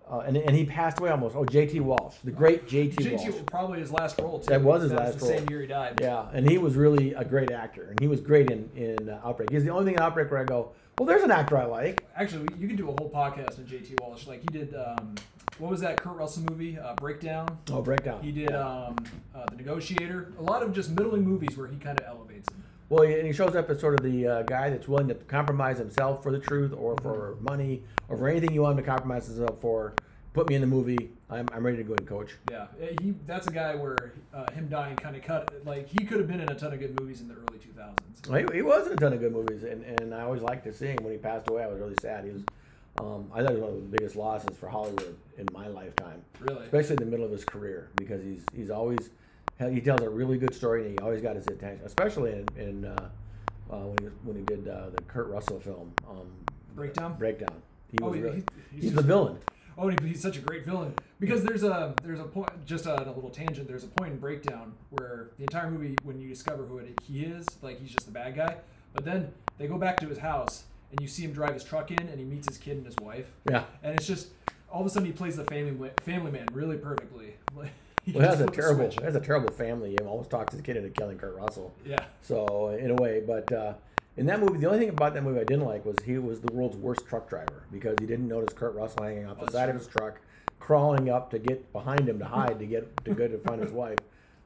uh, 0.10 0.20
and, 0.22 0.38
and 0.38 0.56
he 0.56 0.66
passed 0.66 1.00
away 1.00 1.12
almost. 1.12 1.36
Oh, 1.36 1.46
J.T. 1.46 1.80
Walsh, 1.82 2.16
the 2.24 2.32
great 2.32 2.68
J.T. 2.68 3.10
Walsh. 3.12 3.22
JT 3.22 3.46
probably 3.46 3.80
his 3.80 3.92
last 3.92 4.20
role 4.20 4.40
too. 4.40 4.50
That 4.50 4.64
was 4.64 4.82
his 4.82 4.92
That 4.92 5.00
last 5.00 5.20
the 5.20 5.26
role. 5.26 5.38
Same 5.38 5.50
year 5.50 5.62
he 5.62 5.68
died. 5.68 6.00
Yeah, 6.02 6.28
and 6.34 6.50
he 6.50 6.58
was 6.58 6.76
really 6.76 7.14
a 7.14 7.24
great 7.24 7.52
actor, 7.52 7.84
and 7.90 8.00
he 8.00 8.08
was 8.08 8.20
great 8.20 8.50
in 8.50 8.70
in 8.76 9.10
uh, 9.10 9.22
Outbreak. 9.24 9.52
He's 9.52 9.64
the 9.64 9.70
only 9.70 9.86
thing 9.86 9.94
in 9.96 10.02
Outbreak 10.02 10.32
where 10.32 10.42
I 10.42 10.46
go, 10.46 10.72
well, 11.00 11.08
there's 11.08 11.24
an 11.24 11.32
actor 11.32 11.58
I 11.58 11.64
like. 11.64 12.06
Actually, 12.14 12.50
you 12.60 12.68
could 12.68 12.76
do 12.76 12.90
a 12.90 12.96
whole 13.00 13.10
podcast 13.10 13.58
on 13.58 13.66
JT 13.66 14.02
Walsh. 14.02 14.28
Like 14.28 14.42
he 14.42 14.48
did, 14.48 14.76
um, 14.76 15.16
what 15.58 15.72
was 15.72 15.80
that 15.80 16.02
Kurt 16.02 16.18
Russell 16.18 16.44
movie? 16.50 16.78
Uh, 16.78 16.94
Breakdown. 16.96 17.48
Oh, 17.72 17.82
Breakdown. 17.82 18.22
He 18.22 18.34
did 18.34 18.52
um, 18.52 18.98
uh, 19.34 19.46
the 19.50 19.56
Negotiator. 19.56 20.34
A 20.38 20.42
lot 20.42 20.62
of 20.62 20.74
just 20.74 20.90
middling 20.90 21.24
movies 21.24 21.58
where 21.58 21.68
he 21.68 21.78
kind 21.78 21.98
of 21.98 22.06
elevates. 22.06 22.50
Well, 22.90 23.04
and 23.04 23.26
he 23.26 23.32
shows 23.32 23.56
up 23.56 23.70
as 23.70 23.80
sort 23.80 23.98
of 23.98 24.04
the 24.04 24.28
uh, 24.28 24.42
guy 24.44 24.70
that's 24.72 24.90
willing 24.90 25.08
to 25.08 25.16
compromise 25.16 25.78
himself 25.78 26.22
for 26.22 26.34
the 26.34 26.40
truth, 26.40 26.74
or 26.74 26.98
for 27.02 27.38
money, 27.40 27.84
or 28.10 28.18
for 28.18 28.28
anything 28.28 28.54
you 28.54 28.64
want 28.64 28.78
him 28.78 28.84
to 28.84 28.90
compromise 28.90 29.28
himself 29.28 29.62
for. 29.62 29.94
Put 30.40 30.48
me 30.48 30.56
in 30.56 30.62
the 30.62 30.68
movie. 30.68 31.10
I'm, 31.30 31.50
I'm 31.52 31.66
ready 31.66 31.76
to 31.76 31.84
go 31.84 31.96
and 31.96 32.08
coach. 32.08 32.32
Yeah, 32.50 32.68
he 33.02 33.14
that's 33.28 33.48
a 33.48 33.52
guy 33.52 33.76
where 33.76 34.14
uh, 34.34 34.50
him 34.54 34.70
dying 34.70 34.96
kind 34.96 35.18
of 35.18 35.22
cut. 35.22 35.52
Like 35.66 35.90
he 35.90 36.06
could 36.06 36.18
have 36.18 36.30
been 36.30 36.40
in 36.40 36.50
a 36.50 36.56
ton 36.56 36.72
of 36.72 36.80
good 36.80 36.98
movies 36.98 37.20
in 37.20 37.28
the 37.28 37.34
early 37.34 37.60
2000s. 37.60 38.50
He, 38.54 38.56
he 38.56 38.62
was 38.62 38.88
in 38.88 38.94
a 38.94 38.96
ton 38.96 39.12
of 39.12 39.20
good 39.20 39.34
movies, 39.34 39.64
and, 39.64 39.84
and 39.84 40.16
I 40.16 40.22
always 40.22 40.42
liked 40.42 40.64
to 40.64 40.72
see 40.72 40.86
him. 40.86 41.00
When 41.04 41.12
he 41.12 41.18
passed 41.18 41.50
away, 41.50 41.64
I 41.64 41.68
was 41.68 41.82
really 41.82 41.98
sad. 42.02 42.24
He 42.24 42.32
was, 42.32 42.44
um, 43.02 43.30
I 43.34 43.42
thought 43.42 43.50
he 43.50 43.56
was 43.58 43.64
one 43.64 43.72
of 43.72 43.92
the 43.92 43.98
biggest 43.98 44.16
losses 44.16 44.56
for 44.56 44.70
Hollywood 44.70 45.18
in 45.38 45.46
my 45.52 45.68
lifetime, 45.68 46.22
Really. 46.40 46.64
especially 46.64 46.92
in 46.92 47.00
the 47.04 47.06
middle 47.08 47.26
of 47.26 47.34
his 47.34 47.44
career, 47.44 47.90
because 47.98 48.24
he's 48.24 48.46
he's 48.56 48.70
always 48.70 49.10
he 49.60 49.82
tells 49.82 50.04
a 50.04 50.10
really 50.10 50.38
good 50.38 50.56
story, 50.56 50.84
and 50.86 50.92
he 50.92 50.98
always 51.00 51.22
got 51.22 51.36
his 51.36 51.48
attention, 51.48 51.86
especially 51.86 52.32
in, 52.32 52.48
in 52.58 52.86
uh, 52.86 53.10
uh, 53.70 53.76
when 53.80 53.98
he 54.00 54.06
when 54.24 54.38
he 54.38 54.44
did 54.44 54.70
uh, 54.70 54.90
the 54.96 55.02
Kurt 55.04 55.28
Russell 55.28 55.60
film 55.60 55.92
um, 56.10 56.32
Breakdown? 56.76 57.18
Breakdown. 57.18 57.62
He 57.92 57.98
Oh, 58.02 58.06
was 58.06 58.16
he- 58.16 58.22
really, 58.22 58.36
he- 58.38 58.44
he's, 58.76 58.84
he's 58.84 58.94
the 58.94 59.02
villain. 59.02 59.38
Oh, 59.82 59.90
he's 60.04 60.22
such 60.22 60.36
a 60.38 60.42
great 60.42 60.66
villain 60.66 60.94
because 61.22 61.42
there's 61.44 61.64
a 61.64 61.94
there's 62.04 62.20
a 62.20 62.26
point 62.26 62.50
just 62.66 62.86
a, 62.86 63.02
a 63.10 63.12
little 63.14 63.30
tangent. 63.30 63.68
There's 63.68 63.86
a 63.86 63.88
point 63.88 64.12
in 64.12 64.20
Breakdown 64.20 64.74
where 64.90 65.30
the 65.38 65.44
entire 65.44 65.72
movie, 65.72 65.96
when 66.04 66.20
you 66.20 66.28
discover 66.28 66.64
who 66.66 66.80
it, 66.80 67.00
he 67.04 67.22
is, 67.22 67.46
like 67.62 67.80
he's 67.80 67.90
just 67.92 68.06
the 68.06 68.12
bad 68.12 68.36
guy. 68.36 68.58
But 68.94 69.06
then 69.06 69.32
they 69.58 69.68
go 69.68 69.78
back 69.78 69.98
to 70.02 70.08
his 70.08 70.18
house 70.18 70.64
and 70.92 71.00
you 71.00 71.08
see 71.08 71.24
him 71.24 71.32
drive 71.32 71.54
his 71.54 71.64
truck 71.64 71.92
in, 71.92 72.08
and 72.08 72.20
he 72.20 72.26
meets 72.26 72.48
his 72.48 72.58
kid 72.58 72.78
and 72.78 72.86
his 72.86 72.96
wife, 73.02 73.28
Yeah. 73.50 73.64
and 73.84 73.96
it's 73.96 74.08
just 74.08 74.30
all 74.72 74.82
of 74.82 74.88
a 74.88 74.90
sudden 74.90 75.06
he 75.06 75.12
plays 75.14 75.36
the 75.38 75.46
family 75.46 75.92
family 76.02 76.32
man 76.32 76.48
really 76.52 76.78
perfectly. 76.78 77.36
Like, 77.56 77.72
he 78.04 78.12
Well, 78.14 78.22
that's 78.28 78.42
a 78.42 78.46
just 78.46 78.56
flip 78.56 78.56
the 78.56 78.62
terrible 78.62 79.02
that's 79.04 79.16
a 79.16 79.20
terrible 79.22 79.52
family. 79.54 79.92
He 79.92 79.98
almost 80.00 80.30
talks 80.30 80.52
to 80.52 80.58
his 80.58 80.66
kid 80.66 80.78
into 80.78 80.90
killing 80.90 81.18
Kurt 81.18 81.36
Russell. 81.36 81.74
Yeah. 81.86 82.04
So 82.22 82.70
in 82.70 82.92
a 82.92 82.96
way, 82.96 83.22
but 83.26 83.52
uh, 83.52 83.74
in 84.18 84.26
that 84.26 84.40
movie, 84.40 84.58
the 84.60 84.68
only 84.68 84.80
thing 84.80 84.90
about 84.90 85.14
that 85.14 85.24
movie 85.24 85.40
I 85.40 85.44
didn't 85.46 85.66
like 85.66 85.86
was 85.86 85.96
he 86.06 86.18
was 86.18 86.42
the 86.42 86.52
world's 86.54 86.76
worst 86.76 87.06
truck 87.08 87.30
driver 87.30 87.64
because 87.72 87.96
he 88.00 88.06
didn't 88.06 88.28
notice 88.28 88.54
Kurt 88.54 88.76
Russell 88.76 89.04
hanging 89.04 89.26
off 89.28 89.40
the 89.40 89.52
side 89.52 89.70
of 89.70 89.76
his 89.76 89.88
truck, 89.88 90.20
crawling 90.60 91.10
up 91.10 91.32
to 91.32 91.40
get 91.40 91.72
behind 91.72 92.08
him 92.10 92.20
to 92.20 92.26
hide 92.26 92.60
to 92.60 92.66
get 92.66 93.06
to 93.06 93.14
go 93.14 93.28
to 93.28 93.38
find 93.40 93.62
his 93.62 93.72
wife. 93.72 93.98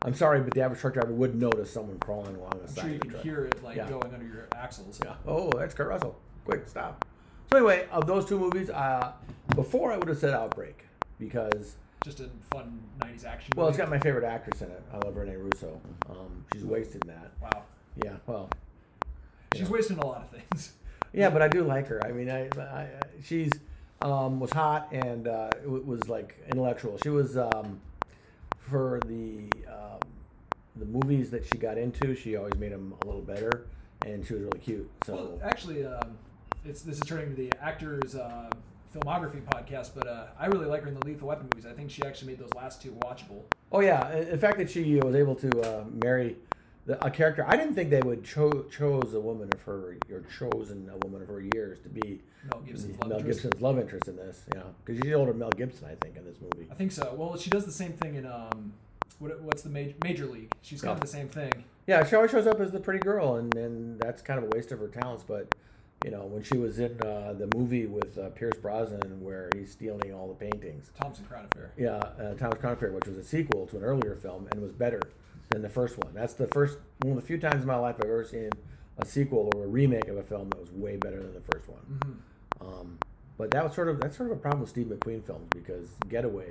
I'm 0.06 0.14
sorry, 0.14 0.42
but 0.42 0.54
the 0.54 0.62
average 0.62 0.82
truck 0.82 0.94
driver 0.96 1.14
would 1.14 1.34
notice 1.34 1.72
someone 1.72 1.98
crawling 2.00 2.36
along 2.36 2.52
the 2.62 2.64
I'm 2.64 2.68
side 2.68 2.82
sure 2.82 2.90
you 2.90 2.96
of 2.96 3.00
the 3.02 3.06
can 3.06 3.12
truck. 3.14 3.24
hear 3.24 3.46
it 3.46 3.64
like 3.64 3.78
Yeah. 3.78 3.90
going 3.90 4.14
under 4.14 4.26
your 4.28 4.48
axles. 4.56 5.00
Yeah. 5.04 5.16
Oh, 5.26 5.50
that's 5.58 5.74
Kurt 5.74 5.88
Russell. 5.88 6.20
Quick, 6.46 6.68
stop. 6.68 7.06
So 7.52 7.58
anyway, 7.58 7.88
of 7.92 8.06
those 8.06 8.26
two 8.26 8.38
movies, 8.38 8.70
uh, 8.70 9.14
before 9.56 9.92
I 9.94 9.98
would 9.98 10.08
have 10.10 10.18
said 10.18 10.34
Outbreak 10.34 10.86
because 11.20 11.76
Just 12.04 12.20
a 12.20 12.30
fun 12.54 12.82
'90s 13.00 13.24
action. 13.26 13.54
well, 13.56 13.70
it's 13.70 13.78
got 13.78 13.90
my 13.90 13.98
favorite 14.00 14.26
actress 14.26 14.62
in 14.62 14.70
it. 14.70 14.84
I 14.92 14.98
love 14.98 15.16
Rene 15.16 15.36
Russo. 15.38 15.80
Um, 16.10 16.44
she's 16.54 16.66
wasted 16.66 17.02
in 17.06 17.10
that. 17.12 17.32
wow. 17.42 17.64
Yeah. 18.04 18.18
Well. 18.28 18.50
She's 19.56 19.70
wasting 19.70 19.98
a 20.00 20.06
lot 20.06 20.22
of 20.24 20.30
things. 20.30 20.74
Yeah, 21.16 21.30
but 21.30 21.44
I 21.44 21.48
do 21.48 21.64
like 21.64 21.86
her. 21.90 22.04
I 22.04 22.12
mean, 22.12 22.28
I, 22.28 22.50
I 22.60 22.88
she's 23.24 23.52
um, 24.02 24.40
was 24.40 24.52
hot 24.52 24.92
and 24.92 25.28
uh, 25.28 25.52
it 25.64 25.86
was 25.86 26.10
like 26.10 26.36
intellectual. 26.50 26.98
She 27.04 27.10
was 27.10 27.38
um, 27.38 27.80
for 28.58 29.00
the 29.06 29.48
um, 29.72 30.00
the 30.76 30.86
movies 30.86 31.30
that 31.30 31.46
she 31.46 31.60
got 31.60 31.78
into. 31.78 32.16
She 32.16 32.36
always 32.36 32.56
made 32.56 32.72
them 32.72 32.96
a 33.04 33.06
little 33.06 33.22
better, 33.22 33.68
and 34.08 34.26
she 34.26 34.34
was 34.34 34.42
really 34.42 34.58
cute. 34.58 34.90
So 35.06 35.14
Well, 35.14 35.40
actually, 35.44 35.86
um, 35.86 36.18
it's 36.66 36.82
this 36.82 36.96
is 36.98 37.04
turning 37.06 37.30
to 37.30 37.36
the 37.36 37.52
actors' 37.62 38.16
uh, 38.16 38.50
filmography 38.96 39.44
podcast, 39.44 39.92
but 39.94 40.08
uh, 40.08 40.26
I 40.40 40.48
really 40.48 40.66
like 40.66 40.82
her 40.82 40.88
in 40.88 40.96
the 40.96 41.06
Lethal 41.06 41.28
Weapon 41.28 41.48
movies. 41.54 41.70
I 41.72 41.76
think 41.76 41.92
she 41.92 42.02
actually 42.04 42.30
made 42.32 42.40
those 42.40 42.54
last 42.56 42.82
two 42.82 42.98
watchable. 43.04 43.44
oh 43.72 43.82
yeah, 43.82 44.20
the 44.32 44.38
fact 44.40 44.58
that 44.58 44.70
she 44.72 44.96
was 44.96 45.14
able 45.14 45.36
to 45.36 45.62
uh, 45.62 45.84
marry 46.04 46.38
the, 46.86 47.04
a 47.06 47.10
character. 47.10 47.46
I 47.48 47.56
didn't 47.56 47.76
think 47.76 47.90
they 47.90 48.02
would 48.02 48.24
cho- 48.24 48.64
chose 48.64 49.14
a 49.14 49.20
woman 49.20 49.50
of 49.54 49.62
her 49.62 49.98
or 50.12 50.24
chosen 50.38 50.90
a 50.90 50.98
woman 51.06 51.22
of 51.22 51.28
her 51.28 51.42
years 51.42 51.80
to 51.80 51.90
be 51.90 52.22
Mel 52.52 52.62
Gibson's 52.62 53.00
love 53.00 53.10
Mel 53.10 53.20
interest. 53.20 53.42
Gibson's 53.42 53.62
love 53.62 53.80
interest 53.80 54.08
in 54.08 54.16
this. 54.18 54.46
Yeah, 54.54 54.64
because 54.84 55.02
she's 55.02 55.14
older 55.14 55.34
Mel 55.34 55.52
Gibson, 55.52 55.88
I 55.88 55.96
think, 56.04 56.18
in 56.18 56.26
this 56.26 56.38
movie. 56.42 56.68
I 56.70 56.76
think 56.76 56.92
so. 56.92 57.14
Well, 57.18 57.38
she 57.38 57.50
does 57.50 57.66
the 57.66 57.72
same 57.72 57.94
thing 57.94 58.16
in 58.16 58.26
um, 58.26 58.74
what, 59.20 59.40
what's 59.42 59.62
the 59.62 59.70
major, 59.70 59.96
major 60.04 60.26
league? 60.26 60.52
She's 60.62 60.82
kind 60.82 60.94
of 60.94 61.00
the 61.00 61.08
same 61.08 61.30
thing. 61.30 61.64
Yeah, 61.88 62.06
she 62.06 62.16
always 62.16 62.32
shows 62.32 62.48
up 62.48 62.60
as 62.60 62.72
the 62.72 62.80
pretty 62.80 63.00
girl, 63.00 63.36
and, 63.36 63.54
and 63.56 64.00
that's 64.00 64.22
kind 64.22 64.38
of 64.38 64.46
a 64.46 64.56
waste 64.56 64.72
of 64.72 64.80
her 64.80 64.88
talents. 64.88 65.24
But 65.26 65.54
you 66.04 66.12
know, 66.12 66.24
when 66.24 66.44
she 66.44 66.58
was 66.58 66.80
in 66.80 67.00
uh, 67.02 67.34
the 67.38 67.50
movie 67.56 67.86
with 67.86 68.18
uh, 68.18 68.30
Pierce 68.30 68.58
Brosnan, 68.62 69.22
where 69.24 69.50
he's 69.56 69.72
stealing 69.72 70.14
all 70.14 70.28
the 70.28 70.34
paintings, 70.34 70.92
Thompson 71.00 71.24
Crown 71.26 71.48
Affair. 71.54 71.72
yeah, 71.78 71.96
uh, 71.96 72.34
Thomas 72.36 72.60
Crown 72.60 72.74
Affair, 72.74 72.92
which 72.92 73.06
was 73.08 73.18
a 73.18 73.24
sequel 73.24 73.66
to 73.68 73.78
an 73.78 73.84
earlier 73.84 74.16
film 74.16 74.48
and 74.52 74.62
was 74.62 74.74
better 74.74 75.02
than 75.50 75.62
the 75.62 75.70
first 75.70 75.98
one. 76.04 76.14
That's 76.14 76.34
the 76.34 76.48
first 76.48 76.78
one 77.02 77.18
of 77.18 77.22
the 77.22 77.28
few 77.28 77.38
times 77.38 77.62
in 77.62 77.68
my 77.68 77.76
life 77.76 77.96
I've 78.00 78.06
ever 78.06 78.24
seen 78.24 78.50
a 78.98 79.06
sequel 79.06 79.52
or 79.56 79.66
a 79.66 79.68
remake 79.68 80.08
of 80.08 80.18
a 80.18 80.24
film 80.24 80.50
that 80.50 80.60
was 80.60 80.72
way 80.72 80.98
better 80.98 81.22
than 81.22 81.34
the 81.34 81.42
first 81.42 81.68
one. 81.68 81.82
hmm 82.62 82.66
Um, 82.68 83.00
but 83.38 83.50
that 83.52 83.64
was 83.64 83.74
sort 83.74 83.88
of 83.90 84.00
that's 84.00 84.16
sort 84.18 84.32
of 84.32 84.38
a 84.38 84.40
problem 84.40 84.62
with 84.62 84.70
Steve 84.70 84.88
McQueen 84.88 85.24
films 85.24 85.48
because 85.54 85.90
Getaway 86.10 86.50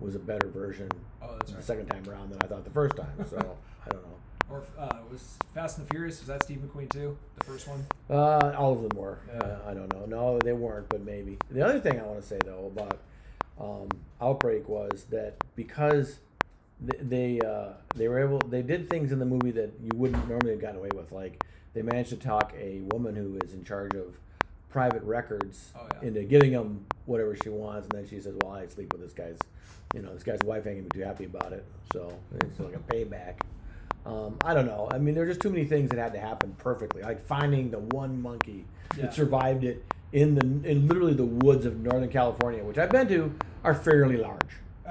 was 0.00 0.14
a 0.14 0.18
better 0.20 0.48
version 0.48 0.88
Oh, 1.20 1.36
the 1.46 1.54
right. 1.54 1.62
second 1.64 1.86
time 1.86 2.08
around 2.08 2.30
than 2.30 2.38
I 2.42 2.46
thought 2.46 2.64
the 2.64 2.70
first 2.70 2.96
time. 2.96 3.24
So 3.28 3.36
I 3.86 3.90
don't 3.90 4.02
know. 4.02 4.16
Or 4.50 4.64
uh, 4.78 4.98
was 5.10 5.36
Fast 5.54 5.78
and 5.78 5.86
the 5.86 5.90
Furious? 5.90 6.18
Was 6.20 6.26
that 6.28 6.42
Steve 6.44 6.58
McQueen 6.58 6.90
too? 6.90 7.16
The 7.38 7.44
first 7.44 7.66
one. 7.68 7.86
Uh, 8.10 8.52
all 8.56 8.72
of 8.72 8.82
them 8.82 8.96
were. 9.00 9.18
Yeah. 9.28 9.38
Uh, 9.40 9.58
I 9.70 9.74
don't 9.74 9.92
know. 9.94 10.04
No, 10.06 10.38
they 10.38 10.52
weren't, 10.52 10.88
but 10.88 11.04
maybe. 11.04 11.38
The 11.50 11.62
other 11.64 11.80
thing 11.80 11.98
I 12.00 12.02
want 12.04 12.20
to 12.20 12.26
say 12.26 12.38
though 12.44 12.66
about 12.74 12.98
um, 13.60 13.88
Outbreak 14.20 14.68
was 14.68 15.06
that 15.10 15.36
because 15.56 16.18
they 17.00 17.40
uh, 17.40 17.74
they 17.94 18.08
were 18.08 18.18
able, 18.20 18.38
they 18.48 18.62
did 18.62 18.88
things 18.90 19.12
in 19.12 19.18
the 19.18 19.24
movie 19.24 19.50
that 19.52 19.72
you 19.82 19.90
wouldn't 19.94 20.28
normally 20.28 20.52
have 20.52 20.60
gotten 20.60 20.76
away 20.78 20.90
with. 20.94 21.12
Like 21.12 21.42
they 21.74 21.82
managed 21.82 22.10
to 22.10 22.16
talk 22.16 22.52
a 22.58 22.80
woman 22.92 23.14
who 23.14 23.38
is 23.44 23.52
in 23.54 23.64
charge 23.64 23.94
of 23.94 24.16
private 24.68 25.02
records 25.02 25.72
Oh, 25.76 25.86
yeah. 26.00 26.08
into 26.08 26.22
giving 26.24 26.52
them 26.52 26.84
whatever 27.06 27.36
she 27.36 27.48
wants, 27.50 27.88
and 27.88 27.98
then 27.98 28.08
she 28.08 28.20
says, 28.20 28.34
"Well, 28.42 28.52
I 28.54 28.66
sleep 28.66 28.92
with 28.92 29.02
this 29.02 29.12
guy's, 29.12 29.38
you 29.94 30.02
know, 30.02 30.12
this 30.14 30.22
guy's 30.22 30.40
wife 30.44 30.66
ain't 30.66 30.78
gonna 30.78 30.88
be 30.88 30.98
too 30.98 31.04
happy 31.04 31.24
about 31.24 31.52
it." 31.52 31.64
So 31.92 32.12
it's 32.40 32.58
like 32.58 32.74
a 32.74 32.78
payback. 32.78 33.34
Um, 34.04 34.36
I 34.44 34.52
don't 34.54 34.66
know. 34.66 34.88
I 34.90 34.98
mean, 34.98 35.14
there 35.14 35.22
are 35.22 35.28
just 35.28 35.40
too 35.40 35.50
many 35.50 35.64
things 35.64 35.90
that 35.90 35.98
had 35.98 36.12
to 36.14 36.18
happen 36.20 36.54
perfectly. 36.58 37.02
Like 37.02 37.24
finding 37.24 37.70
the 37.70 37.78
one 37.78 38.20
monkey 38.20 38.64
Yeah. 38.96 39.02
that 39.06 39.14
survived 39.14 39.62
it 39.62 39.84
in 40.12 40.34
the 40.34 40.68
in 40.68 40.88
literally 40.88 41.14
the 41.14 41.24
woods 41.24 41.64
of 41.66 41.78
Northern 41.80 42.08
California, 42.10 42.64
which 42.64 42.78
I've 42.78 42.90
been 42.90 43.06
to, 43.08 43.32
are 43.62 43.74
fairly 43.74 44.16
large. 44.16 44.40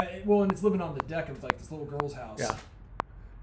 Uh, 0.02 0.06
well, 0.26 0.44
and 0.44 0.52
it's 0.52 0.64
living 0.64 0.82
on 0.82 0.94
the 0.96 1.04
deck 1.06 1.30
of 1.30 1.42
like 1.44 1.58
this 1.58 1.72
little 1.72 1.86
girl's 1.86 2.14
house. 2.14 2.40
Yeah. 2.40 2.56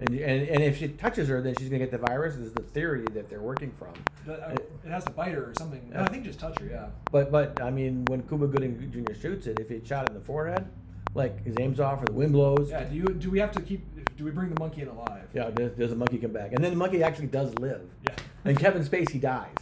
And, 0.01 0.11
and, 0.11 0.49
and 0.49 0.63
if 0.63 0.79
she 0.79 0.89
touches 0.89 1.29
her, 1.29 1.43
then 1.43 1.57
she's 1.59 1.69
gonna 1.69 1.81
get 1.81 1.91
the 1.91 1.99
virus. 1.99 2.37
Is 2.37 2.53
the 2.53 2.63
theory 2.63 3.05
that 3.15 3.29
they're 3.29 3.41
working 3.41 3.73
from. 3.73 3.93
But, 4.25 4.41
uh, 4.43 4.55
it 4.85 4.91
has 4.91 5.05
to 5.05 5.11
bite 5.11 5.33
her 5.33 5.43
or 5.51 5.55
something. 5.59 5.91
No, 5.91 5.97
Yeah. 5.97 6.05
I 6.05 6.09
think 6.09 6.25
just 6.25 6.39
touch 6.39 6.59
her. 6.61 6.67
Yeah. 6.67 6.87
But 7.11 7.33
but 7.33 7.61
I 7.61 7.71
mean, 7.71 8.05
when 8.07 8.23
Cuba 8.23 8.47
Gooding 8.47 8.91
Jr. 8.93 9.13
shoots 9.15 9.47
it, 9.49 9.59
if 9.59 9.69
he 9.69 9.81
shot 9.85 10.05
it 10.05 10.11
in 10.11 10.15
the 10.15 10.21
forehead, 10.25 10.69
like 11.15 11.45
his 11.45 11.57
aim's 11.59 11.81
off 11.81 12.01
or 12.03 12.07
the 12.07 12.13
wind 12.13 12.33
blows, 12.33 12.71
Yeah. 12.71 12.85
Do 12.85 12.95
you 12.95 13.05
do 13.07 13.29
we 13.31 13.41
have 13.41 13.51
to 13.53 13.61
keep? 13.61 13.83
Do 14.17 14.25
we 14.25 14.31
bring 14.31 14.51
the 14.55 14.61
monkey 14.61 14.83
in 14.83 14.89
alive? 14.89 15.27
yeah, 15.35 15.51
does, 15.51 15.73
does 15.73 15.91
the 15.91 15.97
monkey 15.97 16.19
come 16.19 16.33
back? 16.33 16.53
And 16.53 16.63
then 16.63 16.71
the 16.71 16.77
monkey 16.77 17.03
actually 17.03 17.27
does 17.29 17.53
live, 17.59 17.89
Yeah. 18.05 18.15
and 18.45 18.59
Kevin 18.59 18.83
Spacey 18.85 19.21
dies, 19.21 19.55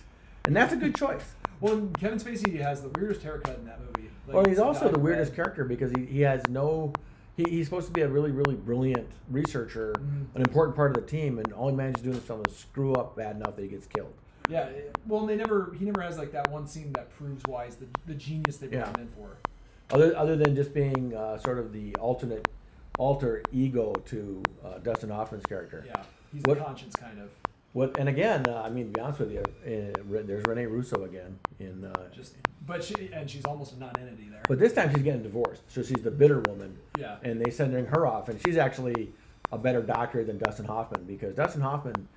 and 0.45 0.55
that's 0.57 0.73
a 0.73 0.77
good 0.77 0.95
choice. 0.95 1.35
Well, 1.61 1.89
Kevin 1.99 2.19
Spacey 2.19 2.61
has 2.61 2.83
the 2.83 2.89
weirdest 2.91 3.23
haircut 3.23 3.57
in 3.59 3.65
that 3.67 3.81
movie. 3.81 3.96
Like, 4.27 4.35
Well, 4.37 4.45
he's 4.47 4.59
also 4.59 4.91
the 4.91 4.99
weirdest 4.99 5.35
character 5.35 5.65
because 5.65 5.93
he, 5.93 6.05
he 6.07 6.21
has 6.23 6.43
no. 6.49 6.93
He, 7.37 7.45
he's 7.49 7.67
supposed 7.67 7.87
to 7.89 7.93
be 7.93 8.01
a 8.01 8.09
really, 8.09 8.31
really 8.31 8.55
brilliant 8.57 9.09
researcher, 9.31 9.93
Mhm. 9.99 10.27
an 10.35 10.41
important 10.43 10.75
part 10.75 10.97
of 10.97 11.03
the 11.05 11.09
team, 11.09 11.39
and 11.39 11.53
all 11.53 11.69
he 11.69 11.77
manages 11.77 12.03
to 12.03 12.11
do 12.11 12.17
is 12.17 12.49
is 12.49 12.57
screw 12.57 12.95
up 12.95 13.15
bad 13.17 13.37
enough 13.37 13.57
that 13.57 13.63
he 13.63 13.69
gets 13.69 13.87
killed. 13.87 14.15
Yeah. 14.49 14.69
Well, 15.07 15.21
and 15.21 15.29
they 15.29 15.37
never. 15.37 15.73
He 15.79 15.85
never 15.85 16.01
has 16.03 16.19
like 16.19 16.33
that 16.33 16.51
one 16.51 16.67
scene 16.67 16.93
that 16.95 17.11
proves 17.17 17.43
why 17.47 17.67
he's 17.67 17.77
the, 17.77 17.87
the 18.07 18.15
genius 18.15 18.57
they 18.57 18.69
brought 18.69 18.87
Yeah. 18.87 18.89
him 19.01 19.01
in 19.03 19.09
for. 19.09 19.37
Other, 19.91 20.17
other 20.17 20.35
than 20.37 20.57
just 20.57 20.75
being 20.75 21.15
uh, 21.15 21.39
sort 21.39 21.59
of 21.59 21.73
the 21.73 21.95
alternate, 21.97 22.49
alter 22.99 23.43
ego 23.53 23.93
to 24.07 24.43
uh, 24.65 24.79
Dustin 24.79 25.11
Hoffman's 25.11 25.45
character. 25.45 25.85
Yeah. 25.87 26.03
He's 26.33 26.43
What- 26.45 26.59
the 26.59 26.65
conscience 26.65 26.97
kind 26.97 27.21
of. 27.21 27.29
What? 27.73 27.99
And 27.99 28.09
again, 28.09 28.49
uh, 28.49 28.63
I 28.65 28.71
mean, 28.71 28.87
to 28.87 28.93
be 28.93 29.01
honest 29.01 29.19
with 29.21 29.33
you, 29.33 29.41
uh, 29.41 30.23
there's 30.25 30.45
Rene 30.47 30.65
Russo 30.67 31.05
again 31.05 31.39
in. 31.61 31.85
Uh, 31.85 31.93
Just. 32.11 32.35
But 32.67 32.83
she 32.83 33.11
and 33.13 33.31
she's 33.31 33.45
almost 33.45 33.75
a 33.75 33.79
non-entity 33.79 34.29
there. 34.31 34.43
but 34.49 34.59
this 34.59 34.73
time 34.73 34.93
she's 34.93 35.03
getting 35.03 35.23
divorced, 35.23 35.63
so 35.71 35.83
she's 35.83 36.03
the 36.03 36.11
bitter 36.11 36.41
woman. 36.49 36.77
yeah. 36.99 37.17
and 37.23 37.41
they 37.41 37.51
sending 37.51 37.87
her 37.87 38.07
off, 38.07 38.29
and 38.29 38.41
she's 38.45 38.57
actually 38.57 39.13
a 39.53 39.59
better 39.59 39.81
doctor 39.83 40.25
than 40.25 40.39
Dustin 40.39 40.65
Hoffman 40.67 41.05
because 41.05 41.35
Dustin 41.37 41.61
Hoffman 41.63 42.09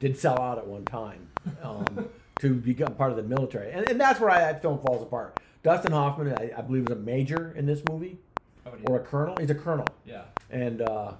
did 0.00 0.16
sell 0.16 0.40
out 0.40 0.56
at 0.58 0.66
one 0.66 0.84
time 0.86 1.28
um, 1.62 2.08
to 2.40 2.54
become 2.54 2.94
part 2.94 3.10
of 3.10 3.16
the 3.18 3.22
military, 3.22 3.70
and, 3.72 3.88
and 3.90 4.00
that's 4.00 4.18
where 4.20 4.30
I, 4.30 4.38
that 4.40 4.62
film 4.62 4.78
falls 4.78 5.02
apart. 5.02 5.38
Dustin 5.62 5.92
Hoffman, 5.92 6.32
I, 6.38 6.52
I 6.56 6.60
believe, 6.62 6.86
is 6.86 6.92
a 6.92 6.96
major 6.96 7.52
in 7.56 7.66
this 7.66 7.82
movie 7.90 8.18
Oh, 8.64 8.70
yeah. 8.80 8.88
or 8.90 8.96
a 8.96 9.00
colonel. 9.00 9.36
He's 9.38 9.50
a 9.50 9.54
colonel, 9.54 9.86
yeah. 10.06 10.22
and 10.50 10.80
uh, 10.82 11.12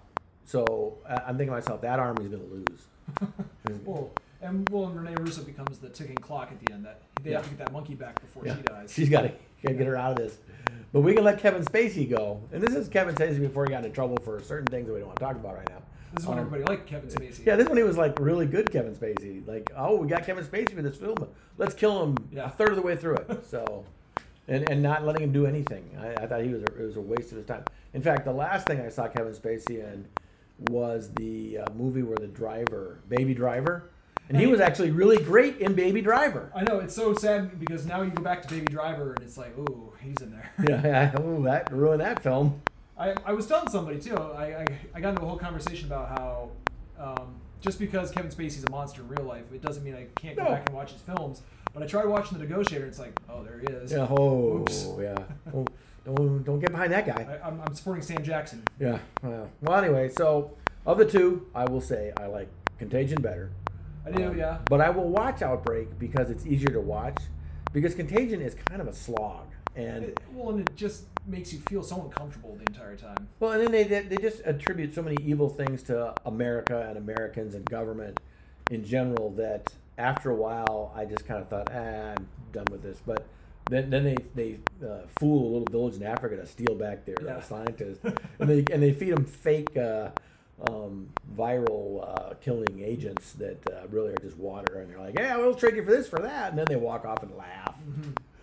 so 0.45 0.97
I, 1.09 1.15
I'm 1.27 1.37
thinking 1.37 1.47
to 1.49 1.53
myself 1.61 1.81
that 1.83 1.99
army's 1.99 2.29
going 2.29 2.43
to 2.49 2.55
lose. 2.55 2.87
Well, 3.85 4.11
and 4.41 4.69
well, 4.71 4.87
and 4.87 5.01
Rene 5.01 5.15
Russo 5.21 5.43
becomes 5.43 5.79
the 5.79 5.89
ticking 5.89 6.17
clock 6.17 6.51
at 6.53 6.61
the 6.65 6.73
end. 6.73 6.85
That 6.85 7.03
they 7.23 7.33
have 7.33 7.43
to 7.45 7.49
get 7.51 7.59
that 7.59 7.73
monkey 7.73 7.95
back 7.95 8.21
before 8.21 8.45
Yeah. 8.47 8.57
she 8.57 8.63
dies. 8.63 8.93
She's 8.93 9.09
got 9.09 9.23
to 9.23 9.33
get 9.63 9.87
her 9.87 9.97
out 9.97 10.13
of 10.13 10.17
this. 10.19 10.39
But 10.93 11.01
we 11.03 11.13
can 11.15 11.25
let 11.25 11.39
Kevin 11.39 11.63
Spacey 11.65 12.09
go, 12.09 12.41
and 12.53 12.63
this 12.63 12.75
is 12.75 12.89
Kevin 12.89 13.15
Spacey 13.15 13.41
before 13.41 13.65
he 13.67 13.71
got 13.71 13.85
into 13.85 13.95
trouble 13.95 14.17
for 14.25 14.41
certain 14.43 14.67
things 14.67 14.87
that 14.87 14.93
we 14.95 15.01
don't 15.01 15.09
want 15.09 15.19
to 15.19 15.25
talk 15.25 15.37
about 15.37 15.57
right 15.57 15.69
now. 15.69 15.83
this 16.15 16.23
is 16.23 16.29
when 16.29 16.39
Um, 16.39 16.47
everybody 16.47 16.65
liked 16.73 16.87
Kevin 16.89 17.11
Spacey. 17.11 17.45
Yeah, 17.45 17.57
this 17.57 17.69
one 17.69 17.77
he 17.77 17.83
was 17.83 17.99
like 17.99 18.19
really 18.19 18.47
good, 18.47 18.71
Kevin 18.73 18.95
Spacey. 18.95 19.47
Like, 19.47 19.71
oh, 19.77 19.97
we 19.97 20.09
got 20.09 20.25
Kevin 20.25 20.43
Spacey 20.45 20.75
for 20.75 20.81
this 20.83 20.97
film. 20.97 21.17
Let's 21.59 21.75
kill 21.75 22.03
him 22.05 22.17
Yeah. 22.33 22.47
a 22.47 22.49
third 22.51 22.71
of 22.71 22.77
the 22.77 22.83
way 22.83 22.97
through 22.97 23.17
it. 23.17 23.45
So, 23.45 23.85
and 24.47 24.71
and 24.71 24.83
not 24.83 25.05
letting 25.05 25.23
him 25.25 25.33
do 25.33 25.45
anything. 25.45 25.85
I, 26.01 26.23
I 26.23 26.27
thought 26.27 26.43
he 26.43 26.49
was 26.55 26.63
a, 26.63 26.67
it 26.67 26.81
was 26.87 26.97
a 26.97 27.01
waste 27.03 27.33
of 27.33 27.37
his 27.37 27.45
time. 27.47 27.65
In 27.93 28.01
fact, 28.01 28.25
the 28.25 28.33
last 28.33 28.67
thing 28.67 28.81
I 28.81 28.89
saw 28.89 29.07
Kevin 29.09 29.35
Spacey 29.35 29.85
in 29.85 30.07
was 30.71 31.11
the 31.17 31.59
uh, 31.59 31.67
movie 31.77 32.03
where 32.03 32.17
the 32.17 32.27
driver, 32.29 33.01
Baby 33.11 33.35
Driver, 33.35 33.91
and 34.29 34.39
he 34.39 34.47
was 34.47 34.61
actually 34.61 34.91
really 34.91 35.23
great 35.23 35.59
in 35.59 35.75
Baby 35.75 36.01
Driver. 36.03 36.51
I 36.55 36.63
know 36.63 36.81
it's 36.81 36.95
so 36.95 37.15
sad 37.15 37.59
because 37.59 37.87
now 37.87 38.03
you 38.03 38.11
go 38.11 38.23
back 38.23 38.43
to 38.43 38.49
Baby 38.49 38.67
Driver 38.67 39.15
and 39.15 39.25
it's 39.25 39.37
like, 39.39 39.57
ooh, 39.59 39.93
he's 40.01 40.17
in 40.21 40.31
there. 40.31 40.51
Yeah, 40.69 41.21
ooh, 41.21 41.43
that 41.45 41.73
ruined 41.73 42.01
that 42.01 42.23
film. 42.23 42.61
I, 42.99 43.15
I 43.25 43.33
was 43.33 43.47
telling 43.47 43.69
somebody 43.71 43.99
too. 44.01 44.17
I, 44.17 44.63
I, 44.63 44.67
I 44.95 45.01
got 45.01 45.11
into 45.11 45.23
a 45.23 45.27
whole 45.27 45.39
conversation 45.39 45.87
about 45.87 46.09
how 46.19 46.51
um, 46.99 47.37
just 47.61 47.79
because 47.79 48.11
Kevin 48.11 48.31
Spacey's 48.31 48.65
a 48.65 48.71
monster 48.71 49.03
in 49.03 49.09
real 49.09 49.25
life, 49.25 49.45
it 49.53 49.63
doesn't 49.63 49.85
mean 49.85 49.95
I 49.95 50.07
can't 50.21 50.37
go 50.37 50.45
No. 50.45 50.51
back 50.51 50.67
and 50.69 50.75
watch 50.77 50.93
his 50.93 51.01
films. 51.03 51.43
But 51.73 51.83
I 51.83 51.87
tried 51.87 52.07
watching 52.07 52.39
The 52.39 52.45
Negotiator. 52.45 52.85
and 52.85 52.91
It's 52.91 52.99
like, 52.99 53.13
oh, 53.31 53.45
there 53.45 53.61
he 53.61 53.67
is. 53.73 53.93
Yeah, 53.93 54.07
oh, 54.11 54.59
Oops. 54.63 54.87
yeah. 55.01 55.15
Oh, 55.55 55.65
don't 56.05 56.43
don't 56.43 56.59
get 56.61 56.71
behind 56.73 56.93
that 56.93 57.07
guy. 57.07 57.39
I, 57.43 57.47
I'm, 57.47 57.61
I'm 57.61 57.75
supporting 57.75 58.03
Sam 58.03 58.23
Jackson. 58.25 58.63
Yeah. 58.81 58.99
Well, 59.23 59.75
anyway, 59.77 60.09
so 60.09 60.53
of 60.87 60.99
the 60.99 61.05
two, 61.05 61.47
I 61.55 61.65
will 61.67 61.81
say 61.83 62.13
I 62.17 62.27
like 62.27 62.49
Contagion 62.79 63.21
better. 63.21 63.51
I 64.07 64.11
do, 64.13 64.25
Um, 64.29 64.39
yeah. 64.39 64.59
But 64.69 64.81
I 64.81 64.91
will 64.91 65.09
watch 65.09 65.43
Outbreak 65.43 65.99
because 65.99 66.31
it's 66.31 66.47
easier 66.47 66.71
to 66.71 66.81
watch. 66.81 67.19
Because 67.73 67.95
Contagion 67.95 68.41
is 68.41 68.55
kind 68.55 68.81
of 68.81 68.89
a 68.89 68.95
slog, 68.95 69.47
and 69.77 70.05
It- 70.05 70.19
well, 70.33 70.51
and 70.51 70.61
it 70.61 70.75
just 70.75 71.05
makes 71.27 71.53
you 71.53 71.59
feel 71.69 71.83
so 71.83 72.01
uncomfortable 72.01 72.55
the 72.55 72.63
entire 72.73 72.97
time. 72.97 73.29
well, 73.41 73.53
and 73.53 73.63
then 73.63 73.71
they 73.73 73.85
they 73.85 74.01
they 74.03 74.17
just 74.17 74.41
attribute 74.47 74.95
so 74.95 75.03
many 75.03 75.17
evil 75.23 75.51
things 75.51 75.83
to 75.85 76.15
America 76.25 76.87
and 76.89 76.97
Americans 76.97 77.55
and 77.55 77.65
government 77.67 78.19
in 78.71 78.83
general 78.85 79.31
that 79.33 79.75
after 79.99 80.31
a 80.31 80.35
while 80.35 80.93
I 80.97 81.05
just 81.05 81.27
kind 81.27 81.43
of 81.43 81.49
thought, 81.49 81.69
ah, 81.71 82.15
I'm 82.17 82.29
done 82.53 82.65
with 82.71 82.83
this. 82.83 83.03
But 83.05 83.27
then 83.71 83.91
then 83.91 84.05
they 84.05 84.17
they 84.35 84.59
uh, 84.87 85.01
fool 85.21 85.43
a 85.47 85.51
little 85.53 85.69
village 85.71 85.97
in 85.97 86.03
Africa 86.05 86.37
to 86.37 86.47
steal 86.47 86.75
back 86.75 87.05
their 87.05 87.17
uh, 87.29 87.43
scientists, 87.43 88.01
and 88.39 88.49
they 88.49 88.65
and 88.73 88.83
they 88.83 88.93
feed 88.95 89.15
them 89.15 89.27
fake. 89.27 89.77
Uh, 89.77 90.09
um, 90.69 91.09
viral 91.37 92.03
uh, 92.31 92.35
killing 92.35 92.81
agents 92.83 93.33
that 93.35 93.59
uh, 93.71 93.87
really 93.91 94.13
are 94.13 94.17
just 94.23 94.37
water, 94.37 94.81
and 94.81 94.91
they're 94.91 94.99
like, 94.99 95.19
"Yeah, 95.19 95.37
we'll 95.37 95.55
trade 95.55 95.77
you 95.77 95.85
for 95.85 95.91
this, 95.91 96.09
for 96.09 96.19
that," 96.21 96.51
and 96.51 96.59
then 96.59 96.67
they 96.69 96.77
walk 96.77 97.05
off 97.05 97.23
and 97.23 97.35
laugh. 97.37 97.77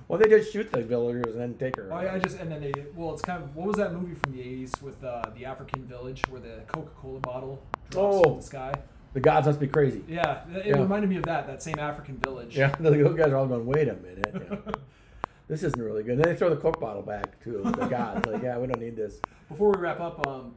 Well, 0.07 0.19
they 0.19 0.29
just 0.29 0.53
shoot 0.53 0.71
the 0.71 0.83
villagers 0.83 1.33
and 1.35 1.39
then 1.41 1.53
take 1.55 1.75
her. 1.77 1.89
Oh, 1.91 1.99
yeah, 1.99 2.13
I 2.13 2.19
just 2.19 2.39
and 2.39 2.51
then 2.51 2.61
they 2.61 2.71
well, 2.95 3.11
it's 3.13 3.21
kind 3.23 3.43
of 3.43 3.55
what 3.55 3.67
was 3.67 3.77
that 3.77 3.91
movie 3.93 4.13
from 4.15 4.33
the 4.33 4.39
'80s 4.41 4.81
with 4.81 5.03
uh, 5.03 5.23
the 5.35 5.45
African 5.45 5.83
village 5.85 6.21
where 6.29 6.39
the 6.41 6.61
Coca-Cola 6.67 7.19
bottle 7.19 7.61
drops 7.89 8.15
Oh. 8.17 8.23
from 8.23 8.37
the 8.37 8.43
sky? 8.43 8.73
the 9.13 9.19
gods 9.21 9.47
must 9.47 9.61
be 9.61 9.67
crazy. 9.67 10.03
Yeah, 10.09 10.41
it 10.53 10.65
Yeah. 10.67 10.73
reminded 10.77 11.09
me 11.09 11.15
of 11.15 11.23
that. 11.23 11.47
That 11.47 11.63
same 11.63 11.79
African 11.79 12.17
village. 12.17 12.57
Yeah, 12.57 12.75
the 12.79 12.89
those 13.03 13.15
guys 13.17 13.29
are 13.31 13.37
all 13.37 13.47
going, 13.47 13.65
wait 13.65 13.87
a 13.87 13.95
minute. 13.95 14.27
Yeah. 14.33 14.73
this 15.47 15.63
isn't 15.63 15.81
really 15.81 16.03
good. 16.03 16.13
And 16.15 16.21
then 16.23 16.33
they 16.33 16.35
throw 16.37 16.49
the 16.49 16.57
Coke 16.57 16.81
bottle 16.81 17.01
back 17.01 17.41
to 17.45 17.61
the 17.63 17.85
gods. 17.87 18.25
Like, 18.27 18.43
yeah, 18.43 18.57
we 18.57 18.67
don't 18.67 18.81
need 18.81 18.97
this. 18.97 19.21
Before 19.47 19.71
we 19.71 19.79
wrap 19.79 20.01
up, 20.01 20.27
um, 20.27 20.53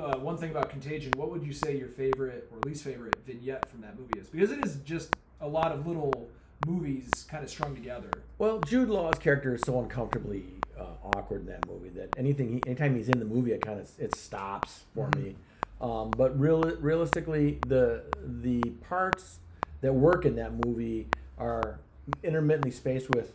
uh, 0.00 0.18
one 0.18 0.36
thing 0.36 0.50
about 0.50 0.70
Contagion, 0.70 1.12
what 1.16 1.30
would 1.30 1.42
you 1.44 1.52
say 1.52 1.76
your 1.76 1.88
favorite 1.88 2.48
or 2.52 2.58
least 2.68 2.84
favorite 2.84 3.16
vignette 3.26 3.68
from 3.68 3.80
that 3.82 3.98
movie 3.98 4.18
is? 4.18 4.28
Because 4.28 4.50
it 4.50 4.64
is 4.64 4.76
just 4.84 5.14
a 5.40 5.48
lot 5.48 5.72
of 5.72 5.86
little 5.86 6.28
movies 6.66 7.26
kind 7.28 7.44
of 7.44 7.50
strung 7.50 7.74
together. 7.74 8.08
Well, 8.38 8.60
Jude 8.60 8.88
Law's 8.88 9.18
character 9.18 9.54
is 9.54 9.62
so 9.62 9.80
uncomfortably 9.80 10.44
uh, 10.78 10.86
awkward 11.04 11.42
in 11.42 11.46
that 11.46 11.66
movie 11.68 11.90
that 11.90 12.08
anything, 12.16 12.54
he, 12.54 12.62
anytime 12.66 12.96
he's 12.96 13.08
in 13.08 13.18
the 13.18 13.24
movie, 13.24 13.52
it 13.52 13.60
kind 13.60 13.78
of 13.80 13.90
it 13.98 14.14
stops 14.16 14.84
for 14.94 15.08
me. 15.16 15.36
Um, 15.80 16.10
but 16.16 16.38
real, 16.38 16.62
realistically, 16.76 17.58
the 17.66 18.04
the 18.24 18.62
parts 18.88 19.38
that 19.82 19.92
work 19.92 20.24
in 20.24 20.36
that 20.36 20.52
movie 20.64 21.08
are 21.38 21.78
intermittently 22.22 22.70
spaced 22.70 23.10
with 23.10 23.32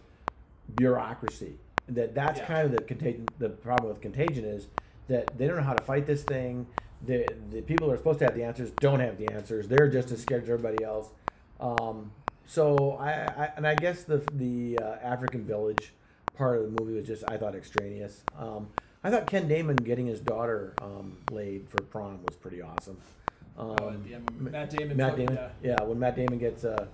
bureaucracy. 0.76 1.58
That 1.88 2.14
that's 2.16 2.40
Yeah. 2.40 2.46
kind 2.46 2.66
of 2.66 2.72
the 2.72 2.82
contagion. 2.84 3.28
The 3.38 3.50
problem 3.50 3.92
with 3.92 4.02
Contagion 4.02 4.46
is 4.46 4.68
that 5.10 5.38
they 5.38 5.46
don't 5.48 5.58
know 5.58 5.64
how 5.64 5.74
to 5.74 5.84
fight 5.84 6.06
this 6.08 6.24
thing. 6.24 6.66
The 7.06 7.26
the 7.52 7.62
people 7.62 7.88
who 7.88 7.94
are 7.94 7.98
supposed 7.98 8.20
to 8.20 8.26
have 8.26 8.36
the 8.36 8.44
answers 8.44 8.72
don't 8.80 9.00
have 9.02 9.18
the 9.18 9.32
answers. 9.32 9.68
They're 9.68 9.90
just 9.90 10.12
as 10.12 10.22
scared 10.22 10.44
as 10.44 10.50
everybody 10.50 10.84
else. 10.84 11.10
Um, 11.60 12.12
so 12.46 12.98
I, 13.00 13.10
I 13.12 13.52
and 13.58 13.68
I 13.68 13.76
guess 13.76 14.04
the 14.04 14.24
the 14.34 14.80
uh, 14.82 14.96
African 15.04 15.44
village 15.46 15.94
part 16.36 16.58
of 16.58 16.64
the 16.74 16.82
movie 16.84 16.96
was 16.96 17.06
just 17.06 17.24
I 17.28 17.38
thought 17.38 17.56
extraneous. 17.56 18.24
Um, 18.38 18.70
I 19.04 19.10
thought 19.10 19.28
Ken 19.28 19.48
Damon 19.48 19.76
getting 19.78 20.08
his 20.08 20.20
daughter 20.20 20.74
um, 20.82 21.18
laid 21.32 21.70
for 21.70 21.82
prom 21.84 22.20
was 22.28 22.36
pretty 22.38 22.62
awesome. 22.62 22.98
Um, 23.58 23.76
Oh, 23.82 23.90
at 23.90 24.04
the 24.06 24.14
end, 24.16 24.30
Matt 24.40 24.70
Damon. 24.70 24.98
Matt 24.98 25.16
Damon, 25.18 25.36
yeah. 25.36 25.50
yeah. 25.62 25.84
when 25.84 26.00
Matt 26.00 26.16
Damon 26.16 26.38
gets 26.40 26.64
uh, 26.64 26.86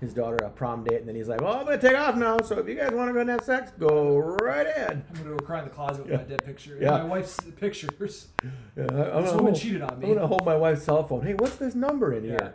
his 0.00 0.14
daughter 0.14 0.36
a 0.44 0.50
prom 0.50 0.82
date, 0.84 1.00
and 1.00 1.08
then 1.08 1.14
he's 1.14 1.28
like, 1.28 1.40
"Well, 1.40 1.54
I'm 1.54 1.64
gonna 1.64 1.78
take 1.78 1.96
off 1.96 2.16
now. 2.16 2.38
So 2.40 2.58
if 2.58 2.68
you 2.68 2.74
guys 2.74 2.90
want 2.92 3.08
to 3.10 3.12
go 3.12 3.20
and 3.20 3.28
have 3.30 3.42
sex, 3.42 3.70
go 3.78 4.16
right 4.16 4.66
ahead." 4.66 5.04
I'm 5.10 5.22
gonna 5.22 5.36
go 5.36 5.44
cry 5.44 5.58
in 5.58 5.64
the 5.66 5.70
closet 5.70 6.02
with 6.02 6.10
Yeah. 6.10 6.16
my 6.18 6.22
dead 6.24 6.44
picture. 6.44 6.78
Yeah. 6.80 6.90
My 6.90 7.04
wife's 7.04 7.36
pictures. 7.60 8.28
Yeah, 8.42 8.50
I- 8.78 8.82
I'm 8.82 8.86
This 8.86 8.96
gonna 8.96 9.24
woman 9.24 9.44
hold- 9.44 9.56
cheated 9.56 9.82
on 9.82 9.98
me. 9.98 10.08
I'm 10.08 10.14
gonna 10.14 10.26
hold 10.26 10.44
my 10.46 10.56
wife's 10.56 10.82
cell 10.84 11.02
phone. 11.04 11.22
Hey, 11.22 11.34
what's 11.34 11.56
this 11.56 11.74
number 11.74 12.12
in 12.14 12.24
Yeah. 12.24 12.30
here? 12.30 12.54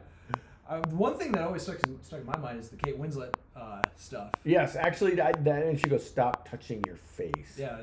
Uh, 0.68 0.82
one 0.90 1.16
thing 1.16 1.32
that 1.34 1.44
always 1.44 1.62
stuck, 1.62 1.78
in- 1.84 2.02
stuck 2.04 2.22
in 2.22 2.26
my 2.26 2.38
mind 2.38 2.60
is 2.60 2.70
the 2.70 2.76
Kate 2.78 3.00
Winslet 3.00 3.34
uh, 3.56 3.82
stuff. 3.96 4.32
Yes, 4.44 4.76
actually, 4.76 5.14
that, 5.16 5.44
that 5.44 5.64
and 5.64 5.80
she 5.80 5.88
goes, 5.88 6.04
"Stop 6.06 6.50
touching 6.50 6.84
your 6.88 6.96
face." 6.96 7.56
Yeah. 7.58 7.78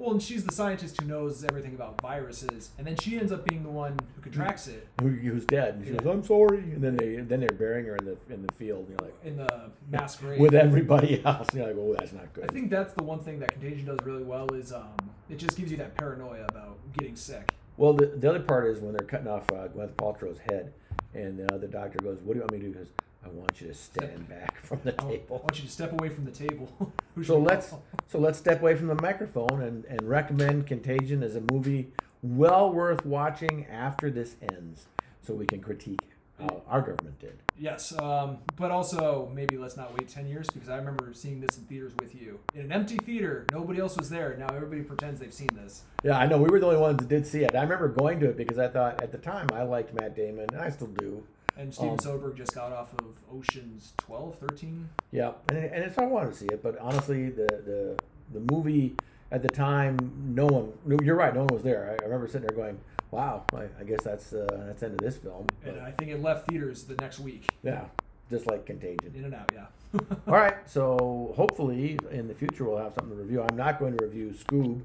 Well, 0.00 0.12
and 0.12 0.22
she's 0.22 0.44
the 0.44 0.52
scientist 0.54 1.00
who 1.00 1.06
knows 1.06 1.44
everything 1.44 1.74
about 1.74 2.00
viruses, 2.00 2.70
and 2.78 2.86
then 2.86 2.96
she 2.96 3.18
ends 3.18 3.32
up 3.32 3.44
being 3.46 3.62
the 3.62 3.70
one 3.70 3.98
who 4.16 4.22
contracts 4.22 4.66
it 4.66 4.88
Who, 5.02 5.08
who's 5.08 5.44
dead? 5.44 5.74
And 5.74 5.86
she 5.86 5.92
goes, 5.92 6.06
"I'm 6.06 6.24
sorry." 6.24 6.58
And 6.58 6.82
then 6.82 6.96
they 6.96 7.16
then 7.16 7.40
they're 7.40 7.48
burying 7.50 7.86
her 7.86 7.96
in 7.96 8.04
the 8.06 8.16
in 8.32 8.46
the 8.46 8.52
field. 8.54 8.88
And 8.88 8.98
you're 8.98 9.08
like, 9.08 9.24
in 9.24 9.36
the 9.36 9.70
mass 9.90 10.16
grave. 10.20 10.40
with 10.40 10.54
everybody 10.54 11.22
else. 11.24 11.48
And 11.50 11.58
you're 11.58 11.66
like, 11.66 11.76
"Oh, 11.78 11.94
that's 11.98 12.12
not 12.12 12.32
good." 12.32 12.44
I 12.44 12.52
think 12.52 12.70
that's 12.70 12.94
the 12.94 13.04
one 13.04 13.20
thing 13.20 13.38
that 13.40 13.52
Contagion 13.52 13.84
does 13.86 13.98
really 14.04 14.24
well 14.24 14.52
is 14.54 14.72
um, 14.72 14.96
it 15.28 15.36
just 15.36 15.56
gives 15.56 15.70
you 15.70 15.76
that 15.78 15.96
paranoia 15.96 16.46
about 16.48 16.78
getting 16.96 17.16
sick. 17.16 17.52
Well, 17.76 17.92
the, 17.92 18.06
the 18.06 18.28
other 18.28 18.40
part 18.40 18.66
is 18.68 18.80
when 18.80 18.92
they're 18.92 19.06
cutting 19.06 19.28
off 19.28 19.50
uh, 19.52 19.68
Gwyneth 19.68 19.94
Paltrow's 19.94 20.38
head, 20.50 20.72
and 21.14 21.38
the 21.38 21.68
doctor 21.68 21.98
goes, 22.02 22.18
"What 22.22 22.34
do 22.34 22.38
you 22.38 22.40
want 22.40 22.52
me 22.52 22.58
to 22.58 22.64
do?" 22.64 22.72
He 22.72 22.74
goes, 22.78 22.92
"I 23.24 23.28
want 23.28 23.60
you 23.60 23.68
to 23.68 23.74
stand 23.74 24.28
back 24.28 24.60
from 24.62 24.80
the 24.84 24.94
want- 25.02 25.22
I 25.28 25.32
want 25.32 25.58
you 25.58 25.64
to 25.66 25.70
step 25.70 25.92
away 25.92 26.08
from 26.08 26.24
the 26.24 26.30
table. 26.30 26.70
So 27.24 27.38
let's 27.38 27.74
so 28.08 28.18
let's 28.18 28.38
step 28.38 28.60
away 28.60 28.76
from 28.76 28.86
the 28.86 28.94
microphone 29.02 29.60
and, 29.62 29.84
and 29.84 30.00
recommend 30.02 30.66
Contagion 30.66 31.22
as 31.22 31.36
a 31.36 31.42
movie 31.52 31.92
well 32.22 32.72
worth 32.72 33.04
watching 33.04 33.66
after 33.66 34.10
this 34.10 34.36
ends, 34.52 34.86
so 35.22 35.34
we 35.34 35.44
can 35.46 35.60
critique 35.60 36.00
how 36.38 36.62
our 36.68 36.80
government 36.80 37.18
did. 37.18 37.42
Yes, 37.58 37.92
um, 37.98 38.38
but 38.56 38.70
also 38.70 39.30
maybe 39.34 39.58
let's 39.58 39.76
not 39.76 39.92
wait 39.92 40.08
ten 40.08 40.26
years 40.26 40.48
because 40.48 40.70
I 40.70 40.76
remember 40.76 41.12
seeing 41.12 41.40
this 41.40 41.58
in 41.58 41.64
theaters 41.64 41.92
with 42.00 42.14
you 42.14 42.38
in 42.54 42.62
an 42.62 42.72
empty 42.72 42.96
theater. 42.96 43.44
Nobody 43.52 43.80
else 43.80 43.96
was 43.98 44.08
there. 44.08 44.34
Now 44.38 44.46
everybody 44.54 44.82
pretends 44.82 45.20
they've 45.20 45.34
seen 45.34 45.50
this. 45.54 45.82
Yeah, 46.02 46.18
I 46.18 46.26
know 46.26 46.38
we 46.38 46.48
were 46.48 46.58
the 46.60 46.66
only 46.66 46.78
ones 46.78 46.98
that 46.98 47.08
did 47.08 47.26
see 47.26 47.44
it. 47.44 47.54
I 47.54 47.60
remember 47.62 47.88
going 47.88 48.20
to 48.20 48.30
it 48.30 48.36
because 48.38 48.58
I 48.58 48.68
thought 48.68 49.02
at 49.02 49.12
the 49.12 49.18
time 49.18 49.48
I 49.52 49.62
liked 49.62 49.92
Matt 49.94 50.16
Damon, 50.16 50.46
and 50.52 50.60
I 50.62 50.70
still 50.70 50.86
do. 50.88 51.22
And 51.56 51.72
Steven 51.74 51.92
Um, 51.92 51.98
Soderbergh 51.98 52.36
just 52.36 52.54
got 52.54 52.72
off 52.72 52.92
of 52.98 53.16
Ocean's 53.32 53.92
12, 53.98 54.36
13. 54.38 54.88
Yeah, 55.10 55.32
and, 55.48 55.58
and 55.58 55.84
it's 55.84 55.98
I 55.98 56.06
wanted 56.06 56.30
to 56.32 56.36
see 56.36 56.46
it, 56.46 56.62
but 56.62 56.78
honestly, 56.78 57.28
the 57.30 57.46
the 57.64 57.98
the 58.32 58.40
movie 58.52 58.94
at 59.32 59.42
the 59.42 59.48
time, 59.48 59.96
no 60.34 60.46
one. 60.46 60.72
no, 60.84 60.96
You're 61.02 61.16
right, 61.16 61.34
no 61.34 61.40
one 61.40 61.48
was 61.52 61.62
there. 61.62 61.90
I, 61.90 62.02
I 62.02 62.06
remember 62.06 62.26
sitting 62.28 62.46
there 62.46 62.56
going, 62.56 62.78
"Wow, 63.10 63.44
I, 63.54 63.64
I 63.78 63.84
guess 63.84 64.00
that's 64.04 64.32
uh, 64.32 64.46
that's 64.66 64.80
the 64.80 64.86
end 64.86 64.94
of 64.94 65.00
this 65.00 65.16
film." 65.16 65.46
And 65.64 65.80
I 65.80 65.90
think 65.92 66.10
it 66.10 66.22
left 66.22 66.48
theaters 66.48 66.84
the 66.84 66.94
next 66.96 67.20
week. 67.20 67.46
yeah, 67.62 67.84
just 68.30 68.46
like 68.46 68.64
Contagion. 68.66 69.12
In 69.14 69.24
and 69.26 69.34
out, 69.34 69.50
yeah. 69.52 69.66
All 70.28 70.34
right, 70.34 70.56
so 70.68 71.32
hopefully 71.36 71.98
in 72.12 72.28
the 72.28 72.34
future 72.34 72.64
we'll 72.64 72.78
have 72.78 72.94
something 72.94 73.16
to 73.16 73.22
review. 73.22 73.42
I'm 73.42 73.56
not 73.56 73.78
going 73.80 73.96
to 73.98 74.04
review 74.04 74.32
Scoob. 74.32 74.82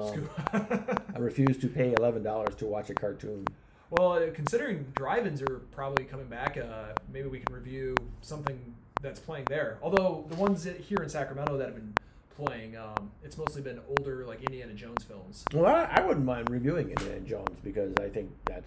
Um, 0.00 0.28
I 1.14 1.18
refuse 1.18 1.58
to 1.58 1.68
pay 1.68 1.92
eleven 1.98 2.22
dollars 2.22 2.54
to 2.56 2.66
watch 2.66 2.88
a 2.90 2.94
cartoon. 2.94 3.44
Well, 3.90 4.12
uh, 4.12 4.30
considering 4.34 4.86
drive-ins 4.94 5.42
are 5.42 5.60
probably 5.72 6.04
coming 6.04 6.26
back, 6.26 6.56
uh, 6.58 6.92
maybe 7.12 7.28
we 7.28 7.40
can 7.40 7.54
review 7.54 7.94
something 8.20 8.58
that's 9.00 9.20
playing 9.20 9.44
there. 9.48 9.78
Although 9.82 10.24
the 10.28 10.36
ones 10.36 10.64
here 10.64 10.98
in 11.02 11.08
Sacramento 11.08 11.56
that 11.56 11.66
have 11.66 11.74
been 11.74 11.94
playing, 12.36 12.76
um, 12.76 13.10
it's 13.24 13.38
mostly 13.38 13.62
been 13.62 13.80
older, 13.88 14.24
like 14.26 14.42
Indiana 14.42 14.74
Jones 14.74 15.04
films. 15.04 15.44
Well, 15.52 15.66
I, 15.66 15.84
I 15.84 16.06
wouldn't 16.06 16.26
mind 16.26 16.50
reviewing 16.50 16.90
Indiana 16.90 17.20
Jones 17.20 17.58
because 17.64 17.92
I 18.00 18.08
think 18.08 18.30
that's 18.44 18.66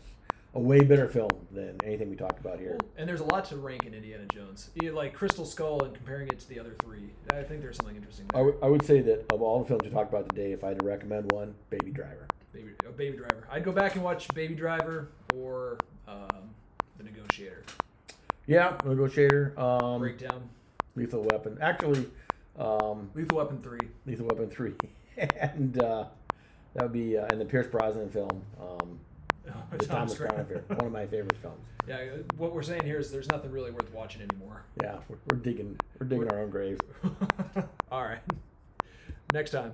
a 0.53 0.59
way 0.59 0.81
better 0.81 1.07
film 1.07 1.29
than 1.51 1.77
anything 1.83 2.09
we 2.09 2.15
talked 2.15 2.39
about 2.39 2.59
here. 2.59 2.77
And 2.97 3.07
there's 3.07 3.21
a 3.21 3.25
lot 3.25 3.45
to 3.45 3.57
rank 3.57 3.85
in 3.85 3.93
Indiana 3.93 4.25
Jones, 4.33 4.69
like 4.93 5.13
Crystal 5.13 5.45
Skull 5.45 5.83
and 5.83 5.93
comparing 5.93 6.27
it 6.27 6.39
to 6.39 6.49
the 6.49 6.59
other 6.59 6.75
three. 6.83 7.11
I 7.31 7.43
think 7.43 7.61
there's 7.61 7.77
something 7.77 7.95
interesting 7.95 8.25
there. 8.33 8.43
would- 8.43 8.57
I 8.61 8.67
would 8.67 8.85
say 8.85 8.99
that 9.01 9.31
of 9.31 9.41
all 9.41 9.59
the 9.59 9.65
films 9.65 9.83
we 9.83 9.89
talked 9.89 10.11
about 10.11 10.27
today, 10.29 10.51
if 10.51 10.63
I 10.63 10.69
had 10.69 10.79
to 10.79 10.85
recommend 10.85 11.31
one, 11.31 11.55
Baby 11.69 11.91
Driver. 11.91 12.27
Baby, 12.53 12.71
uh, 12.85 12.91
Baby 12.91 13.17
Driver. 13.17 13.47
I'd 13.49 13.63
go 13.63 13.71
back 13.71 13.95
and 13.95 14.03
watch 14.03 14.27
Baby 14.33 14.55
Driver 14.55 15.09
or 15.35 15.77
um, 16.07 16.49
The 16.97 17.03
Negotiator. 17.03 17.63
Yeah, 18.47 18.77
Negotiator, 18.85 19.53
um, 19.57 19.99
Breakdown. 19.99 20.49
Lethal 20.95 21.25
Weapon. 21.31 21.57
Actually, 21.61 22.07
um, 22.59 23.09
Lethal 23.15 23.37
Weapon 23.37 23.61
3. 23.61 23.79
Lethal 24.05 24.25
Weapon 24.25 24.49
3. 24.49 24.73
and 25.39 25.81
uh, 25.81 26.05
that 26.73 26.83
would 26.83 26.93
be, 26.93 27.17
uh, 27.17 27.27
and 27.31 27.39
the 27.39 27.45
Pierce 27.45 27.67
Brosnan 27.67 28.09
film, 28.09 28.43
um, 28.59 28.99
The 29.77 29.85
Thomas 29.85 30.17
Crown 30.17 30.39
Affair. 30.39 30.63
One 30.67 30.85
of 30.85 30.91
my 30.91 31.05
favorite 31.05 31.37
films. 31.37 31.65
Yeah, 31.87 31.95
uh, 31.95 32.17
what 32.37 32.53
we're 32.53 32.61
saying 32.61 32.83
here 32.83 32.99
is 32.99 33.11
there's 33.11 33.29
nothing 33.29 33.51
really 33.51 33.71
worth 33.71 33.91
watching 33.93 34.21
anymore. 34.21 34.63
Yeah, 34.81 34.97
we're, 35.07 35.17
we're 35.29 35.39
digging, 35.39 35.77
we're 35.99 36.07
digging 36.07 36.29
our 36.31 36.39
own 36.39 36.49
grave. 36.49 36.79
All 37.91 38.03
right. 38.03 38.21
Next 39.33 39.51
time. 39.51 39.73